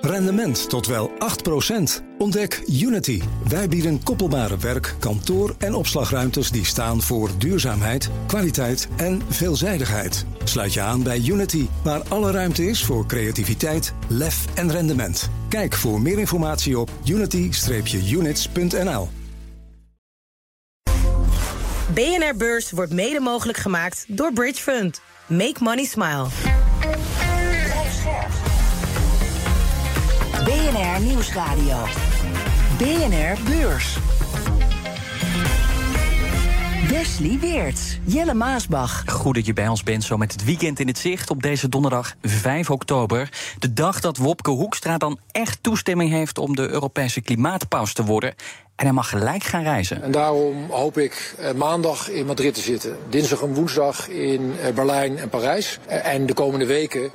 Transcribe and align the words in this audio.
Rendement 0.00 0.68
tot 0.68 0.86
wel 0.86 1.10
8%. 1.10 1.12
Ontdek 2.18 2.62
Unity. 2.66 3.22
Wij 3.48 3.68
bieden 3.68 4.02
koppelbare 4.02 4.56
werk, 4.56 4.94
kantoor 4.98 5.54
en 5.58 5.74
opslagruimtes 5.74 6.50
die 6.50 6.64
staan 6.64 7.02
voor 7.02 7.30
duurzaamheid, 7.38 8.10
kwaliteit 8.26 8.88
en 8.96 9.22
veelzijdigheid. 9.28 10.26
Sluit 10.44 10.72
je 10.72 10.80
aan 10.80 11.02
bij 11.02 11.22
Unity, 11.26 11.66
waar 11.84 12.02
alle 12.08 12.30
ruimte 12.30 12.64
is 12.64 12.84
voor 12.84 13.06
creativiteit, 13.06 13.94
lef 14.08 14.44
en 14.54 14.70
rendement. 14.70 15.30
Kijk 15.48 15.74
voor 15.74 16.00
meer 16.00 16.18
informatie 16.18 16.78
op 16.78 16.90
unity-units.nl. 17.04 19.08
BNR 21.94 22.36
Beurs 22.36 22.70
wordt 22.70 22.92
mede 22.92 23.20
mogelijk 23.20 23.58
gemaakt 23.58 24.04
door 24.08 24.32
Bridge 24.32 24.62
Fund. 24.62 25.00
Make 25.26 25.56
money 25.60 25.84
smile. 25.84 26.51
BNR 30.44 31.00
Nieuwsradio. 31.00 31.76
BNR 32.78 33.36
Beurs. 33.44 33.96
Wesley 36.88 37.38
Weerts, 37.40 37.98
Jelle 38.04 38.34
Maasbach. 38.34 39.02
Goed 39.06 39.34
dat 39.34 39.46
je 39.46 39.52
bij 39.52 39.68
ons 39.68 39.82
bent, 39.82 40.04
zo 40.04 40.16
met 40.16 40.32
het 40.32 40.44
weekend 40.44 40.80
in 40.80 40.86
het 40.86 40.98
zicht 40.98 41.30
op 41.30 41.42
deze 41.42 41.68
donderdag 41.68 42.14
5 42.22 42.70
oktober. 42.70 43.28
De 43.58 43.72
dag 43.72 44.00
dat 44.00 44.16
Wopke 44.16 44.50
Hoekstra 44.50 44.98
dan 44.98 45.18
echt 45.30 45.62
toestemming 45.62 46.10
heeft 46.10 46.38
om 46.38 46.56
de 46.56 46.68
Europese 46.68 47.20
klimaatpaus 47.20 47.92
te 47.92 48.04
worden. 48.04 48.34
En 48.82 48.88
hij 48.88 48.96
mag 48.96 49.08
gelijk 49.08 49.44
gaan 49.44 49.62
reizen. 49.62 50.02
En 50.02 50.10
daarom 50.10 50.70
hoop 50.70 50.98
ik 50.98 51.34
eh, 51.38 51.52
maandag 51.52 52.10
in 52.10 52.26
Madrid 52.26 52.54
te 52.54 52.60
zitten. 52.60 52.96
Dinsdag 53.08 53.42
en 53.42 53.54
woensdag 53.54 54.08
in 54.08 54.54
eh, 54.62 54.74
Berlijn 54.74 55.18
en 55.18 55.28
Parijs. 55.28 55.78
Eh, 55.86 56.14
en 56.14 56.26
de 56.26 56.34
komende 56.34 56.66
weken 56.66 57.10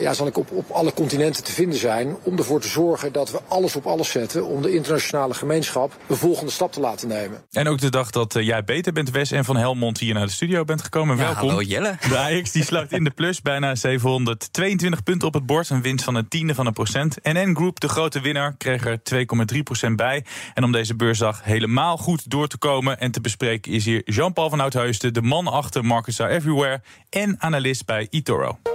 ja, 0.00 0.12
zal 0.12 0.26
ik 0.26 0.36
op, 0.36 0.50
op 0.50 0.70
alle 0.70 0.92
continenten 0.92 1.44
te 1.44 1.52
vinden 1.52 1.78
zijn. 1.78 2.16
Om 2.22 2.38
ervoor 2.38 2.60
te 2.60 2.68
zorgen 2.68 3.12
dat 3.12 3.30
we 3.30 3.40
alles 3.48 3.76
op 3.76 3.86
alles 3.86 4.10
zetten. 4.10 4.46
Om 4.46 4.62
de 4.62 4.74
internationale 4.74 5.34
gemeenschap 5.34 5.96
een 6.08 6.16
volgende 6.16 6.52
stap 6.52 6.72
te 6.72 6.80
laten 6.80 7.08
nemen. 7.08 7.42
En 7.50 7.68
ook 7.68 7.80
de 7.80 7.90
dag 7.90 8.10
dat 8.10 8.32
jij 8.32 8.64
beter 8.64 8.92
bent, 8.92 9.10
Wes, 9.10 9.30
en 9.30 9.44
van 9.44 9.56
Helmond 9.56 9.98
hier 9.98 10.14
naar 10.14 10.26
de 10.26 10.32
studio 10.32 10.64
bent 10.64 10.82
gekomen. 10.82 11.16
Ja, 11.16 11.22
Welkom. 11.22 11.48
hallo 11.48 11.62
Jelle. 11.62 11.96
De 12.08 12.16
Ajax 12.16 12.52
die 12.52 12.64
slaagt 12.64 12.92
in 12.92 13.04
de 13.04 13.10
plus 13.10 13.42
bijna 13.42 13.74
722 13.74 15.02
punten 15.02 15.28
op 15.28 15.34
het 15.34 15.46
bord. 15.46 15.70
Een 15.70 15.82
winst 15.82 16.04
van 16.04 16.14
een 16.14 16.28
tiende 16.28 16.54
van 16.54 16.66
een 16.66 16.72
procent. 16.72 17.16
NN 17.22 17.54
Group, 17.54 17.80
de 17.80 17.88
grote 17.88 18.20
winnaar, 18.20 18.54
kreeg 18.56 18.86
er 18.86 19.00
2,3 19.54 19.62
procent 19.62 19.96
bij. 19.96 20.24
En 20.54 20.64
om 20.64 20.72
deze 20.72 20.94
beursdag 21.18 21.44
helemaal 21.44 21.96
goed 21.96 22.30
door 22.30 22.48
te 22.48 22.58
komen 22.58 23.00
en 23.00 23.10
te 23.10 23.20
bespreken 23.20 23.72
is 23.72 23.84
hier 23.84 24.02
Jean-Paul 24.04 24.50
van 24.50 24.60
Oudheusden, 24.60 25.14
de 25.14 25.22
man 25.22 25.46
achter 25.46 25.84
Markets 25.84 26.20
Are 26.20 26.34
Everywhere 26.34 26.82
en 27.10 27.36
analist 27.40 27.86
bij 27.86 28.06
eToro. 28.10 28.71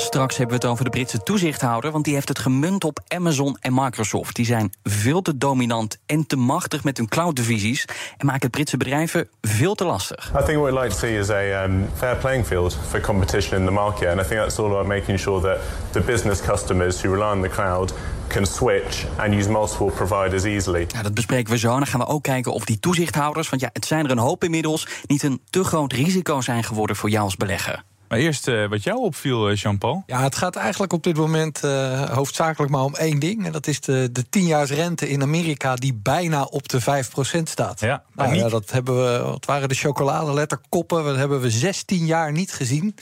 Straks 0.00 0.36
hebben 0.36 0.56
we 0.56 0.62
het 0.62 0.72
over 0.72 0.84
de 0.84 0.90
Britse 0.90 1.22
toezichthouder, 1.22 1.90
want 1.90 2.04
die 2.04 2.14
heeft 2.14 2.28
het 2.28 2.38
gemunt 2.38 2.84
op 2.84 3.00
Amazon 3.08 3.56
en 3.60 3.74
Microsoft. 3.74 4.36
Die 4.36 4.44
zijn 4.44 4.72
veel 4.82 5.22
te 5.22 5.38
dominant 5.38 5.98
en 6.06 6.26
te 6.26 6.36
machtig 6.36 6.84
met 6.84 6.96
hun 6.96 7.08
cloud-divisies 7.08 7.84
en 8.16 8.26
maken 8.26 8.42
het 8.42 8.50
Britse 8.50 8.76
bedrijven 8.76 9.28
veel 9.40 9.74
te 9.74 9.84
lastig. 9.84 10.32
I 10.40 10.44
think 10.44 10.58
what 10.58 10.72
we'd 10.72 10.82
like 10.82 10.88
to 10.88 10.98
see 10.98 11.18
is 11.18 11.30
a 11.30 11.64
um, 11.64 11.88
fair 11.94 12.16
playing 12.16 12.46
field 12.46 12.78
for 12.88 13.00
competition 13.00 13.58
in 13.58 13.64
the 13.64 13.72
market, 13.72 14.08
and 14.08 14.20
I 14.20 14.24
think 14.24 14.40
that's 14.40 14.58
all 14.58 14.70
about 14.70 14.86
making 14.86 15.20
sure 15.20 15.40
that 15.40 15.58
the 15.90 16.00
business 16.00 16.40
customers 16.40 17.02
who 17.02 17.12
rely 17.12 17.30
on 17.30 17.42
the 17.42 17.48
cloud 17.48 17.92
can 18.26 18.46
switch 18.46 19.06
and 19.16 19.34
use 19.34 19.50
multiple 19.50 19.90
providers 19.90 20.42
easily. 20.42 20.86
Ja, 20.88 21.02
dat 21.02 21.14
bespreken 21.14 21.52
we 21.52 21.58
zo. 21.58 21.72
En 21.72 21.78
dan 21.78 21.86
gaan 21.86 22.00
we 22.00 22.06
ook 22.06 22.22
kijken 22.22 22.52
of 22.52 22.64
die 22.64 22.80
toezichthouders, 22.80 23.48
want 23.48 23.62
ja, 23.62 23.70
het 23.72 23.86
zijn 23.86 24.04
er 24.04 24.10
een 24.10 24.18
hoop 24.18 24.44
inmiddels, 24.44 24.88
niet 25.06 25.22
een 25.22 25.40
te 25.50 25.64
groot 25.64 25.92
risico 25.92 26.40
zijn 26.40 26.64
geworden 26.64 26.96
voor 26.96 27.10
jou 27.10 27.24
als 27.24 27.36
belegger. 27.36 27.84
Maar 28.08 28.18
eerst 28.18 28.48
uh, 28.48 28.68
wat 28.68 28.82
jou 28.82 28.98
opviel, 28.98 29.50
uh, 29.50 29.56
Jean-Paul. 29.56 30.02
Ja, 30.06 30.22
het 30.22 30.36
gaat 30.36 30.56
eigenlijk 30.56 30.92
op 30.92 31.02
dit 31.02 31.16
moment 31.16 31.64
uh, 31.64 32.10
hoofdzakelijk 32.10 32.72
maar 32.72 32.84
om 32.84 32.94
één 32.94 33.18
ding. 33.18 33.46
En 33.46 33.52
dat 33.52 33.66
is 33.66 33.80
de, 33.80 34.08
de 34.12 34.24
10-jaarsrente 34.24 35.08
in 35.08 35.22
Amerika 35.22 35.74
die 35.74 35.94
bijna 35.94 36.42
op 36.42 36.68
de 36.68 36.80
5% 36.80 37.42
staat. 37.42 37.80
Ja, 37.80 38.02
nou, 38.14 38.34
ja, 38.34 38.48
dat 38.48 38.70
hebben 38.70 38.96
we, 38.96 39.22
wat 39.22 39.44
waren 39.44 39.68
de 39.68 39.74
chocoladeletterkoppen? 39.74 41.04
Dat 41.04 41.16
hebben 41.16 41.40
we 41.40 41.50
16 41.50 42.06
jaar 42.06 42.32
niet 42.32 42.52
gezien. 42.52 42.94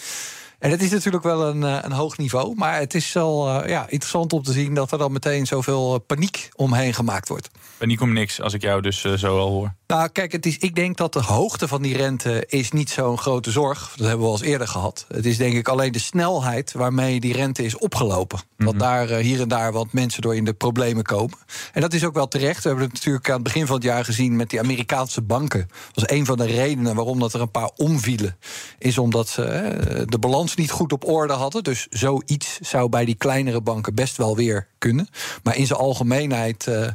En 0.58 0.70
het 0.70 0.82
is 0.82 0.90
natuurlijk 0.90 1.24
wel 1.24 1.48
een, 1.48 1.62
een 1.62 1.92
hoog 1.92 2.18
niveau. 2.18 2.54
Maar 2.54 2.78
het 2.78 2.94
is 2.94 3.12
wel 3.12 3.62
uh, 3.62 3.68
ja, 3.68 3.82
interessant 3.88 4.32
om 4.32 4.42
te 4.42 4.52
zien 4.52 4.74
dat 4.74 4.92
er 4.92 4.98
dan 4.98 5.12
meteen 5.12 5.46
zoveel 5.46 5.98
paniek 5.98 6.48
omheen 6.54 6.94
gemaakt 6.94 7.28
wordt. 7.28 7.50
Paniek 7.78 8.00
om 8.00 8.12
niks, 8.12 8.40
als 8.40 8.52
ik 8.52 8.62
jou 8.62 8.80
dus 8.80 9.00
zo 9.00 9.38
al 9.38 9.50
hoor. 9.50 9.74
Nou, 9.86 10.08
kijk, 10.08 10.32
het 10.32 10.46
is, 10.46 10.58
ik 10.58 10.74
denk 10.74 10.96
dat 10.96 11.12
de 11.12 11.22
hoogte 11.22 11.68
van 11.68 11.82
die 11.82 11.96
rente 11.96 12.44
is 12.48 12.70
niet 12.70 12.90
zo'n 12.90 13.18
grote 13.18 13.50
zorg. 13.50 13.92
Dat 13.96 14.06
hebben 14.06 14.26
we 14.26 14.32
al 14.32 14.38
eens 14.38 14.48
eerder 14.48 14.68
gehad. 14.68 15.04
Het 15.08 15.26
is 15.26 15.36
denk 15.36 15.54
ik 15.54 15.68
alleen 15.68 15.92
de 15.92 15.98
snelheid 15.98 16.72
waarmee 16.72 17.20
die 17.20 17.32
rente 17.32 17.64
is 17.64 17.78
opgelopen. 17.78 18.38
Dat 18.38 18.46
mm 18.56 18.66
-hmm. 18.66 18.78
daar 18.78 19.10
uh, 19.10 19.16
hier 19.16 19.40
en 19.40 19.48
daar 19.48 19.72
wat 19.72 19.92
mensen 19.92 20.22
door 20.22 20.36
in 20.36 20.44
de 20.44 20.52
problemen 20.52 21.04
komen. 21.04 21.38
En 21.72 21.80
dat 21.80 21.92
is 21.92 22.04
ook 22.04 22.14
wel 22.14 22.28
terecht. 22.28 22.62
We 22.62 22.68
hebben 22.68 22.86
het 22.86 22.94
natuurlijk 22.94 23.28
aan 23.28 23.34
het 23.34 23.44
begin 23.44 23.66
van 23.66 23.74
het 23.74 23.84
jaar 23.84 24.04
gezien 24.04 24.36
met 24.36 24.50
die 24.50 24.60
Amerikaanse 24.60 25.22
banken. 25.22 25.68
Dat 25.92 26.04
was 26.04 26.18
een 26.18 26.26
van 26.26 26.36
de 26.36 26.46
redenen 26.46 26.94
waarom 26.94 27.18
dat 27.18 27.34
er 27.34 27.40
een 27.40 27.50
paar 27.50 27.70
omvielen. 27.76 28.36
Is 28.78 28.98
omdat 28.98 29.28
ze 29.28 29.42
uh, 29.42 30.02
de 30.06 30.18
balans 30.18 30.54
niet 30.54 30.70
goed 30.70 30.92
op 30.92 31.08
orde 31.08 31.32
hadden. 31.32 31.64
Dus 31.64 31.86
zoiets 31.90 32.58
zou 32.60 32.88
bij 32.88 33.04
die 33.04 33.14
kleinere 33.14 33.60
banken 33.60 33.94
best 33.94 34.16
wel 34.16 34.36
weer 34.36 34.68
kunnen. 34.78 35.08
Maar 35.42 35.56
in 35.56 35.66
zijn 35.66 35.78
algemeenheid 35.78 36.66
uh, 36.68 36.88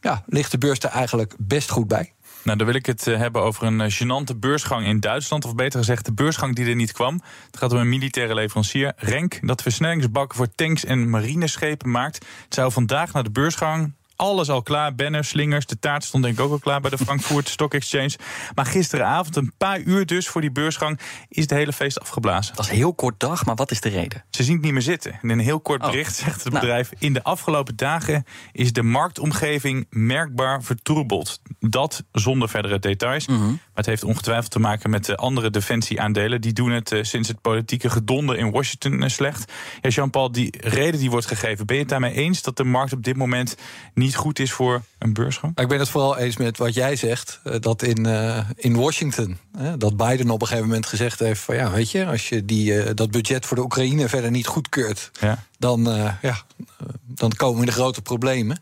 ja, 0.00 0.24
ligt 0.26 0.50
de 0.50 0.58
beurs 0.58 0.78
er 0.78 0.90
eigenlijk 0.90 1.34
best 1.38 1.70
goed 1.70 1.88
bij. 1.88 2.12
Nou, 2.48 2.60
dan 2.60 2.68
wil 2.68 2.76
ik 2.76 2.86
het 2.86 3.04
hebben 3.04 3.42
over 3.42 3.66
een 3.66 3.92
gênante 3.92 4.36
beursgang 4.36 4.86
in 4.86 5.00
Duitsland. 5.00 5.44
Of 5.44 5.54
beter 5.54 5.78
gezegd, 5.78 6.04
de 6.04 6.12
beursgang 6.12 6.54
die 6.54 6.66
er 6.66 6.74
niet 6.74 6.92
kwam. 6.92 7.22
Het 7.46 7.56
gaat 7.56 7.72
om 7.72 7.78
een 7.78 7.88
militaire 7.88 8.34
leverancier, 8.34 8.92
Renk, 8.96 9.38
dat 9.46 9.62
versnellingsbakken 9.62 10.36
voor 10.36 10.48
tanks 10.54 10.84
en 10.84 11.10
marineschepen 11.10 11.90
maakt. 11.90 12.26
Het 12.44 12.54
zou 12.54 12.72
vandaag 12.72 13.12
naar 13.12 13.22
de 13.22 13.30
beursgang 13.30 13.92
alles 14.18 14.48
al 14.48 14.62
klaar. 14.62 14.94
Banners, 14.94 15.28
slingers, 15.28 15.66
de 15.66 15.78
taart 15.78 16.04
stond 16.04 16.22
denk 16.22 16.38
ik 16.38 16.44
ook 16.44 16.52
al 16.52 16.58
klaar 16.58 16.80
bij 16.80 16.90
de 16.90 16.98
Frankfurt 16.98 17.48
Stock 17.58 17.74
Exchange. 17.74 18.16
Maar 18.54 18.66
gisteravond, 18.66 19.36
een 19.36 19.52
paar 19.56 19.80
uur 19.80 20.06
dus 20.06 20.28
voor 20.28 20.40
die 20.40 20.50
beursgang, 20.50 21.00
is 21.28 21.42
het 21.42 21.50
hele 21.50 21.72
feest 21.72 22.00
afgeblazen. 22.00 22.56
Dat 22.56 22.64
is 22.64 22.70
een 22.70 22.76
heel 22.76 22.94
kort 22.94 23.20
dag, 23.20 23.44
maar 23.44 23.54
wat 23.54 23.70
is 23.70 23.80
de 23.80 23.88
reden? 23.88 24.24
Ze 24.30 24.42
zien 24.42 24.54
het 24.54 24.64
niet 24.64 24.72
meer 24.72 24.82
zitten. 24.82 25.18
In 25.22 25.28
een 25.28 25.38
heel 25.38 25.60
kort 25.60 25.80
bericht 25.80 26.18
oh. 26.18 26.24
zegt 26.24 26.44
het 26.44 26.52
nou. 26.52 26.64
bedrijf... 26.64 26.90
in 26.98 27.12
de 27.12 27.22
afgelopen 27.22 27.76
dagen 27.76 28.24
is 28.52 28.72
de 28.72 28.82
marktomgeving 28.82 29.86
merkbaar 29.90 30.62
vertroebeld. 30.62 31.40
Dat 31.58 32.04
zonder 32.12 32.48
verdere 32.48 32.78
details. 32.78 33.26
Mm 33.26 33.36
-hmm. 33.36 33.60
Maar 33.78 33.86
het 33.86 33.96
heeft 33.96 34.12
ongetwijfeld 34.12 34.50
te 34.50 34.58
maken 34.58 34.90
met 34.90 35.04
de 35.04 35.16
andere 35.16 35.50
defensieaandelen. 35.50 36.40
Die 36.40 36.52
doen 36.52 36.70
het 36.70 36.92
uh, 36.92 37.02
sinds 37.02 37.28
het 37.28 37.40
politieke 37.40 37.90
gedonder 37.90 38.36
in 38.36 38.50
Washington 38.50 39.02
uh, 39.02 39.08
slecht. 39.08 39.52
Ja, 39.82 39.88
Jean-Paul, 39.88 40.32
die 40.32 40.54
reden 40.60 41.00
die 41.00 41.10
wordt 41.10 41.26
gegeven... 41.26 41.66
ben 41.66 41.74
je 41.76 41.82
het 41.82 41.90
daarmee 41.90 42.12
eens 42.12 42.42
dat 42.42 42.56
de 42.56 42.64
markt 42.64 42.92
op 42.92 43.04
dit 43.04 43.16
moment... 43.16 43.56
niet 43.94 44.16
goed 44.16 44.38
is 44.38 44.52
voor 44.52 44.82
een 44.98 45.12
beursgang? 45.12 45.58
Ik 45.58 45.68
ben 45.68 45.78
het 45.78 45.88
vooral 45.88 46.18
eens 46.18 46.36
met 46.36 46.58
wat 46.58 46.74
jij 46.74 46.96
zegt. 46.96 47.40
Dat 47.60 47.82
in, 47.82 48.06
uh, 48.06 48.38
in 48.56 48.76
Washington, 48.76 49.38
uh, 49.60 49.72
dat 49.78 49.96
Biden 49.96 50.30
op 50.30 50.40
een 50.40 50.46
gegeven 50.46 50.68
moment 50.68 50.86
gezegd 50.86 51.18
heeft... 51.18 51.40
van 51.40 51.54
ja, 51.54 51.70
weet 51.70 51.90
je, 51.90 52.06
als 52.06 52.28
je 52.28 52.44
die, 52.44 52.72
uh, 52.72 52.90
dat 52.94 53.10
budget 53.10 53.46
voor 53.46 53.56
de 53.56 53.62
Oekraïne 53.62 54.08
verder 54.08 54.30
niet 54.30 54.46
goedkeurt... 54.46 55.10
Ja. 55.20 55.44
Dan, 55.58 55.84
ja, 56.22 56.42
dan 57.06 57.32
komen 57.36 57.54
we 57.54 57.60
in 57.60 57.66
de 57.66 57.72
grote 57.72 58.02
problemen. 58.02 58.60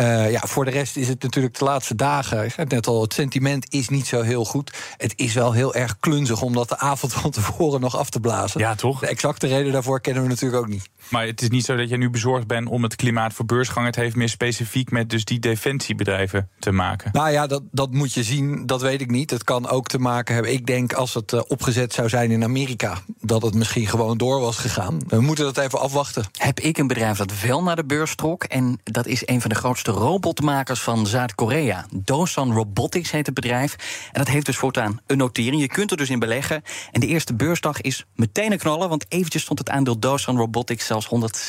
Uh, 0.00 0.30
ja, 0.30 0.40
voor 0.46 0.64
de 0.64 0.70
rest 0.70 0.96
is 0.96 1.08
het 1.08 1.22
natuurlijk 1.22 1.58
de 1.58 1.64
laatste 1.64 1.94
dagen. 1.94 2.44
Ik 2.44 2.52
zei 2.52 2.66
net 2.66 2.86
al, 2.86 3.02
het 3.02 3.12
sentiment 3.12 3.72
is 3.72 3.88
niet 3.88 4.06
zo 4.06 4.22
heel 4.22 4.44
goed. 4.44 4.76
Het 4.96 5.12
is 5.16 5.34
wel 5.34 5.52
heel 5.52 5.74
erg 5.74 5.96
klunzig 6.00 6.42
om 6.42 6.52
dat 6.52 6.68
de 6.68 6.78
avond 6.78 7.12
van 7.12 7.30
tevoren 7.30 7.80
nog 7.80 7.96
af 7.96 8.10
te 8.10 8.20
blazen. 8.20 8.60
Ja, 8.60 8.74
toch? 8.74 9.00
De 9.00 9.06
exacte 9.06 9.46
reden 9.46 9.72
daarvoor 9.72 10.00
kennen 10.00 10.22
we 10.22 10.28
natuurlijk 10.28 10.62
ook 10.62 10.68
niet. 10.68 10.88
Maar 11.10 11.26
het 11.26 11.42
is 11.42 11.48
niet 11.48 11.64
zo 11.64 11.76
dat 11.76 11.88
je 11.88 11.96
nu 11.96 12.10
bezorgd 12.10 12.46
bent 12.46 12.68
om 12.68 12.82
het 12.82 12.96
klimaat 12.96 13.32
voor 13.32 13.44
beursgang. 13.44 13.86
Het 13.86 13.96
heeft 13.96 14.16
meer 14.16 14.28
specifiek 14.28 14.90
met 14.90 15.10
dus 15.10 15.24
die 15.24 15.38
defensiebedrijven 15.38 16.48
te 16.58 16.70
maken. 16.70 17.10
Nou 17.12 17.30
ja, 17.30 17.46
dat, 17.46 17.62
dat 17.70 17.92
moet 17.92 18.12
je 18.12 18.22
zien. 18.22 18.66
Dat 18.66 18.82
weet 18.82 19.00
ik 19.00 19.10
niet. 19.10 19.30
Het 19.30 19.44
kan 19.44 19.68
ook 19.68 19.86
te 19.86 19.98
maken 19.98 20.34
hebben. 20.34 20.52
Ik 20.52 20.66
denk 20.66 20.92
als 20.92 21.14
het 21.14 21.32
uh, 21.32 21.40
opgezet 21.46 21.92
zou 21.92 22.08
zijn 22.08 22.30
in 22.30 22.44
Amerika, 22.44 22.98
dat 23.20 23.42
het 23.42 23.54
misschien 23.54 23.86
gewoon 23.86 24.18
door 24.18 24.40
was 24.40 24.56
gegaan. 24.56 24.98
We 25.06 25.20
moeten 25.20 25.44
dat 25.44 25.58
even 25.58 25.80
afwachten. 25.80 26.24
Heb 26.32 26.60
ik 26.60 26.78
een 26.78 26.86
bedrijf 26.86 27.16
dat 27.16 27.40
wel 27.40 27.62
naar 27.62 27.76
de 27.76 27.84
beurs 27.84 28.14
trok? 28.14 28.44
En 28.44 28.80
dat 28.84 29.06
is 29.06 29.26
een 29.26 29.40
van 29.40 29.50
de 29.50 29.56
grootste 29.56 29.90
robotmakers 29.90 30.80
van 30.80 31.06
Zuid-Korea. 31.06 31.86
Dosan 31.94 32.52
Robotics 32.52 33.10
heet 33.10 33.26
het 33.26 33.34
bedrijf. 33.34 33.76
En 34.12 34.18
dat 34.18 34.28
heeft 34.28 34.46
dus 34.46 34.56
voortaan 34.56 35.00
een 35.06 35.18
notering. 35.18 35.60
Je 35.60 35.68
kunt 35.68 35.90
er 35.90 35.96
dus 35.96 36.10
in 36.10 36.18
beleggen. 36.18 36.62
En 36.92 37.00
de 37.00 37.06
eerste 37.06 37.34
beursdag 37.34 37.80
is 37.80 38.04
meteen 38.14 38.52
een 38.52 38.58
knallen. 38.58 38.88
Want 38.88 39.04
eventjes 39.08 39.42
stond 39.42 39.58
het 39.58 39.70
aandeel 39.70 39.98
Dosan 39.98 40.36
Robotics 40.36 40.86
zelfs 41.00 41.40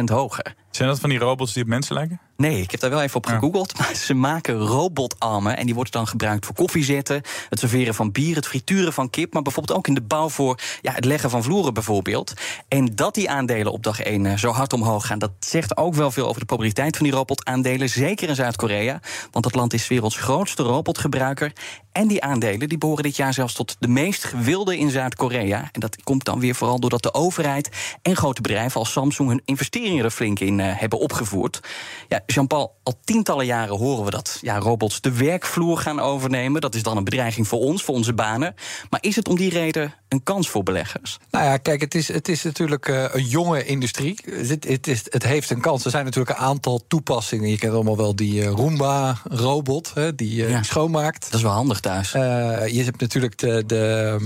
160% 0.00 0.02
hoger. 0.04 0.54
Zijn 0.70 0.88
dat 0.88 1.00
van 1.00 1.10
die 1.10 1.18
robots 1.18 1.52
die 1.52 1.62
op 1.62 1.68
mensen 1.68 1.94
lijken? 1.94 2.20
Nee, 2.42 2.60
ik 2.60 2.70
heb 2.70 2.80
daar 2.80 2.90
wel 2.90 3.02
even 3.02 3.16
op 3.16 3.26
gegoogeld. 3.26 3.78
Maar 3.78 3.94
ze 3.94 4.14
maken 4.14 4.54
robotarmen 4.54 5.56
en 5.56 5.64
die 5.66 5.74
worden 5.74 5.92
dan 5.92 6.06
gebruikt 6.06 6.46
voor 6.46 6.54
koffiezetten, 6.54 7.22
het 7.48 7.58
serveren 7.58 7.94
van 7.94 8.12
bier, 8.12 8.36
het 8.36 8.46
frituren 8.46 8.92
van 8.92 9.10
kip, 9.10 9.32
maar 9.32 9.42
bijvoorbeeld 9.42 9.78
ook 9.78 9.86
in 9.86 9.94
de 9.94 10.00
bouw 10.00 10.28
voor 10.28 10.58
ja, 10.80 10.92
het 10.92 11.04
leggen 11.04 11.30
van 11.30 11.42
vloeren 11.42 11.74
bijvoorbeeld. 11.74 12.32
En 12.68 12.94
dat 12.94 13.14
die 13.14 13.30
aandelen 13.30 13.72
op 13.72 13.82
dag 13.82 14.00
1 14.00 14.38
zo 14.38 14.50
hard 14.50 14.72
omhoog 14.72 15.06
gaan, 15.06 15.18
dat 15.18 15.30
zegt 15.40 15.76
ook 15.76 15.94
wel 15.94 16.10
veel 16.10 16.28
over 16.28 16.40
de 16.40 16.46
populariteit 16.46 16.96
van 16.96 17.06
die 17.06 17.14
robotaandelen, 17.14 17.88
zeker 17.88 18.28
in 18.28 18.34
Zuid-Korea, 18.34 19.00
want 19.30 19.44
dat 19.44 19.54
land 19.54 19.72
is 19.72 19.88
werelds 19.88 20.16
grootste 20.16 20.62
robotgebruiker. 20.62 21.52
En 21.92 22.08
die 22.08 22.22
aandelen 22.22 22.68
die 22.68 22.78
behoren 22.78 23.02
dit 23.02 23.16
jaar 23.16 23.34
zelfs 23.34 23.54
tot 23.54 23.76
de 23.78 23.88
meest 23.88 24.24
gewilde 24.24 24.78
in 24.78 24.90
Zuid-Korea. 24.90 25.68
En 25.72 25.80
dat 25.80 26.02
komt 26.02 26.24
dan 26.24 26.40
weer 26.40 26.54
vooral 26.54 26.80
doordat 26.80 27.02
de 27.02 27.14
overheid 27.14 27.68
en 28.02 28.16
grote 28.16 28.40
bedrijven 28.40 28.80
als 28.80 28.92
Samsung 28.92 29.28
hun 29.28 29.42
investeringen 29.44 30.04
er 30.04 30.10
flink 30.10 30.40
in, 30.40 30.58
hebben 30.58 30.98
opgevoerd. 30.98 31.60
Ja, 32.08 32.22
Jean-Paul, 32.32 32.74
al 32.82 32.94
tientallen 33.04 33.46
jaren 33.46 33.76
horen 33.76 34.04
we 34.04 34.10
dat 34.10 34.38
ja, 34.40 34.58
robots 34.58 35.00
de 35.00 35.12
werkvloer 35.12 35.78
gaan 35.78 36.00
overnemen. 36.00 36.60
Dat 36.60 36.74
is 36.74 36.82
dan 36.82 36.96
een 36.96 37.04
bedreiging 37.04 37.48
voor 37.48 37.58
ons, 37.58 37.82
voor 37.82 37.94
onze 37.94 38.12
banen. 38.12 38.54
Maar 38.90 39.02
is 39.02 39.16
het 39.16 39.28
om 39.28 39.36
die 39.36 39.50
reden 39.50 39.94
een 40.08 40.22
kans 40.22 40.48
voor 40.48 40.62
beleggers? 40.62 41.18
Nou 41.30 41.44
ja, 41.44 41.56
kijk, 41.56 41.80
het 41.80 41.94
is, 41.94 42.08
het 42.08 42.28
is 42.28 42.42
natuurlijk 42.42 42.88
uh, 42.88 43.04
een 43.12 43.24
jonge 43.24 43.64
industrie. 43.64 44.18
Het, 44.30 44.64
het, 44.68 44.86
is, 44.86 45.02
het 45.08 45.22
heeft 45.22 45.50
een 45.50 45.60
kans. 45.60 45.84
Er 45.84 45.90
zijn 45.90 46.04
natuurlijk 46.04 46.38
een 46.38 46.44
aantal 46.44 46.84
toepassingen. 46.88 47.50
Je 47.50 47.58
kent 47.58 47.72
allemaal 47.72 47.96
wel 47.96 48.16
die 48.16 48.42
uh, 48.42 48.48
Roomba-robot, 48.48 49.92
die 50.14 50.42
uh, 50.42 50.50
ja. 50.50 50.62
schoonmaakt. 50.62 51.24
Dat 51.24 51.34
is 51.34 51.42
wel 51.42 51.52
handig 51.52 51.80
thuis. 51.80 52.12
je 52.12 52.82
hebt 52.84 53.00
natuurlijk 53.00 53.38
de, 53.38 53.62
de, 53.66 54.16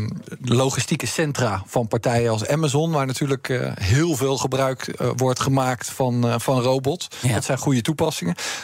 logistieke 0.40 1.06
centra 1.06 1.62
van 1.66 1.88
partijen 1.88 2.30
als 2.30 2.46
Amazon... 2.46 2.90
waar 2.90 3.06
natuurlijk 3.06 3.72
heel 3.74 4.16
veel 4.16 4.38
gebruik 4.38 5.02
wordt 5.16 5.40
gemaakt 5.40 5.90
van, 5.90 6.40
van 6.40 6.60
robots. 6.60 7.08
Ja. 7.20 7.34
Dat 7.34 7.44
zijn 7.44 7.58
goede 7.58 7.80
toepassingen. 7.80 7.90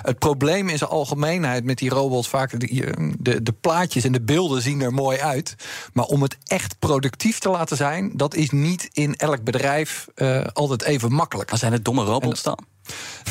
Het 0.03 0.19
probleem 0.19 0.69
in 0.69 0.79
zijn 0.79 0.91
algemeenheid 0.91 1.65
met 1.65 1.79
die 1.79 1.91
robots... 1.91 2.29
vaak 2.29 2.61
de, 2.61 2.95
de, 3.19 3.43
de 3.43 3.53
plaatjes 3.53 4.05
en 4.05 4.13
de 4.13 4.21
beelden 4.21 4.63
zien 4.63 4.81
er 4.81 4.93
mooi 4.93 5.19
uit. 5.19 5.55
Maar 5.93 6.05
om 6.05 6.23
het 6.23 6.37
echt 6.45 6.79
productief 6.79 7.39
te 7.39 7.49
laten 7.49 7.77
zijn... 7.77 8.11
dat 8.15 8.35
is 8.35 8.51
niet 8.51 8.89
in 8.93 9.17
elk 9.17 9.43
bedrijf 9.45 10.07
uh, 10.15 10.45
altijd 10.53 10.83
even 10.83 11.13
makkelijk. 11.13 11.51
Maar 11.51 11.59
zijn 11.59 11.73
het 11.73 11.85
domme 11.85 12.05
robots 12.05 12.43
dan? 12.43 12.59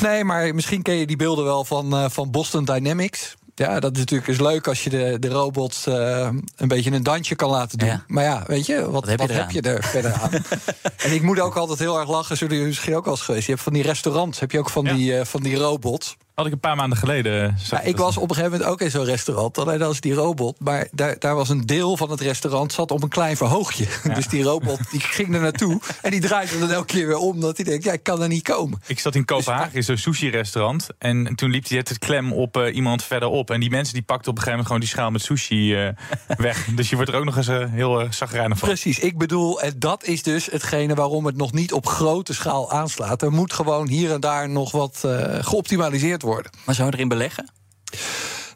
Nee, 0.00 0.24
maar 0.24 0.54
misschien 0.54 0.82
ken 0.82 0.94
je 0.94 1.06
die 1.06 1.16
beelden 1.16 1.44
wel 1.44 1.64
van, 1.64 1.94
uh, 1.94 2.08
van 2.08 2.30
Boston 2.30 2.64
Dynamics. 2.64 3.36
Ja, 3.58 3.80
dat 3.80 3.92
is 3.92 3.98
natuurlijk 3.98 4.28
eens 4.28 4.40
leuk 4.40 4.68
als 4.68 4.84
je 4.84 4.90
de, 4.90 5.16
de 5.18 5.28
robots 5.28 5.86
uh, 5.86 6.28
een 6.56 6.68
beetje 6.68 6.90
een 6.90 7.02
dansje 7.02 7.34
kan 7.34 7.50
laten 7.50 7.78
doen. 7.78 7.88
Ja. 7.88 8.04
Maar 8.06 8.24
ja, 8.24 8.44
weet 8.46 8.66
je, 8.66 8.80
wat, 8.80 8.92
wat, 8.92 9.06
heb, 9.08 9.20
je, 9.20 9.26
wat 9.26 9.36
heb 9.36 9.50
je, 9.50 9.60
er 9.60 9.84
verder 9.84 10.12
aan? 10.12 10.30
en 11.04 11.12
ik 11.12 11.22
moet 11.22 11.40
ook 11.40 11.56
altijd 11.56 11.78
heel 11.78 11.98
erg 11.98 12.08
lachen, 12.08 12.36
zullen 12.36 12.52
jullie 12.52 12.68
misschien 12.68 12.96
ook 12.96 13.04
al 13.06 13.10
eens 13.10 13.20
geweest. 13.20 13.46
Je 13.46 13.52
hebt 13.52 13.64
van 13.64 13.72
die 13.72 13.82
restaurants, 13.82 14.40
heb 14.40 14.50
je 14.50 14.58
ook 14.58 14.70
van, 14.70 14.84
ja. 14.84 14.92
die, 14.94 15.12
uh, 15.12 15.24
van 15.24 15.42
die 15.42 15.56
robots. 15.56 16.16
Had 16.38 16.46
ik 16.46 16.52
een 16.52 16.60
paar 16.60 16.76
maanden 16.76 16.98
geleden. 16.98 17.56
Ja, 17.70 17.80
ik 17.80 17.96
was 17.96 18.16
op 18.16 18.28
een 18.28 18.34
gegeven 18.34 18.50
moment 18.50 18.70
ook 18.70 18.80
in 18.80 18.90
zo'n 18.90 19.04
restaurant. 19.04 19.58
Alleen 19.58 19.78
dat 19.78 19.88
was 19.88 20.00
die 20.00 20.14
robot. 20.14 20.60
Maar 20.60 20.88
daar, 20.92 21.16
daar 21.18 21.34
was 21.34 21.48
een 21.48 21.66
deel 21.66 21.96
van 21.96 22.10
het 22.10 22.20
restaurant 22.20 22.72
zat 22.72 22.90
op 22.90 23.02
een 23.02 23.08
klein 23.08 23.36
verhoogje. 23.36 23.86
Ja. 24.04 24.14
Dus 24.14 24.26
die 24.26 24.42
robot 24.42 24.90
die 24.90 25.00
ging 25.00 25.34
er 25.34 25.40
naartoe. 25.40 25.80
En 26.02 26.10
die 26.10 26.20
draaide 26.20 26.58
dan 26.58 26.70
elke 26.70 26.86
keer 26.86 27.06
weer 27.06 27.16
om. 27.16 27.40
Dat 27.40 27.56
hij 27.56 27.64
denkt, 27.64 27.84
ja, 27.84 27.92
ik 27.92 28.02
kan 28.02 28.22
er 28.22 28.28
niet 28.28 28.42
komen. 28.42 28.82
Ik 28.86 28.98
zat 28.98 29.14
in 29.14 29.24
Kopenhagen 29.24 29.74
in 29.74 29.82
zo'n 29.82 29.96
sushi-restaurant. 29.96 30.86
En 30.98 31.34
toen 31.34 31.50
liep 31.50 31.68
hij 31.68 31.78
het 31.78 31.98
klem 31.98 32.32
op 32.32 32.56
uh, 32.56 32.74
iemand 32.74 33.04
verderop. 33.04 33.50
En 33.50 33.60
die 33.60 33.70
mensen 33.70 33.94
die 33.94 34.02
pakten 34.02 34.30
op 34.30 34.36
een 34.36 34.42
gegeven 34.42 34.64
moment 34.64 34.66
gewoon 34.66 34.80
die 34.80 34.88
schaal 34.88 35.10
met 35.10 35.22
sushi 35.22 35.86
uh, 35.86 35.88
weg. 36.36 36.66
Dus 36.78 36.90
je 36.90 36.96
wordt 36.96 37.10
er 37.10 37.16
ook 37.16 37.24
nog 37.24 37.36
eens 37.36 37.48
uh, 37.48 37.64
heel 37.70 38.02
uh, 38.02 38.10
zagrijnig 38.10 38.58
van. 38.58 38.68
Precies, 38.68 38.98
ik 38.98 39.18
bedoel, 39.18 39.60
en 39.60 39.74
dat 39.78 40.04
is 40.04 40.22
dus 40.22 40.46
hetgene 40.46 40.94
waarom 40.94 41.26
het 41.26 41.36
nog 41.36 41.52
niet 41.52 41.72
op 41.72 41.86
grote 41.86 42.34
schaal 42.34 42.70
aanslaat. 42.70 43.22
Er 43.22 43.32
moet 43.32 43.52
gewoon 43.52 43.88
hier 43.88 44.12
en 44.12 44.20
daar 44.20 44.48
nog 44.48 44.70
wat 44.70 45.08
geoptimaliseerd 45.40 46.22
worden 46.22 46.27
worden. 46.28 46.52
Maar 46.64 46.74
zou 46.74 46.88
je 46.88 46.94
erin 46.94 47.08
beleggen? 47.08 47.50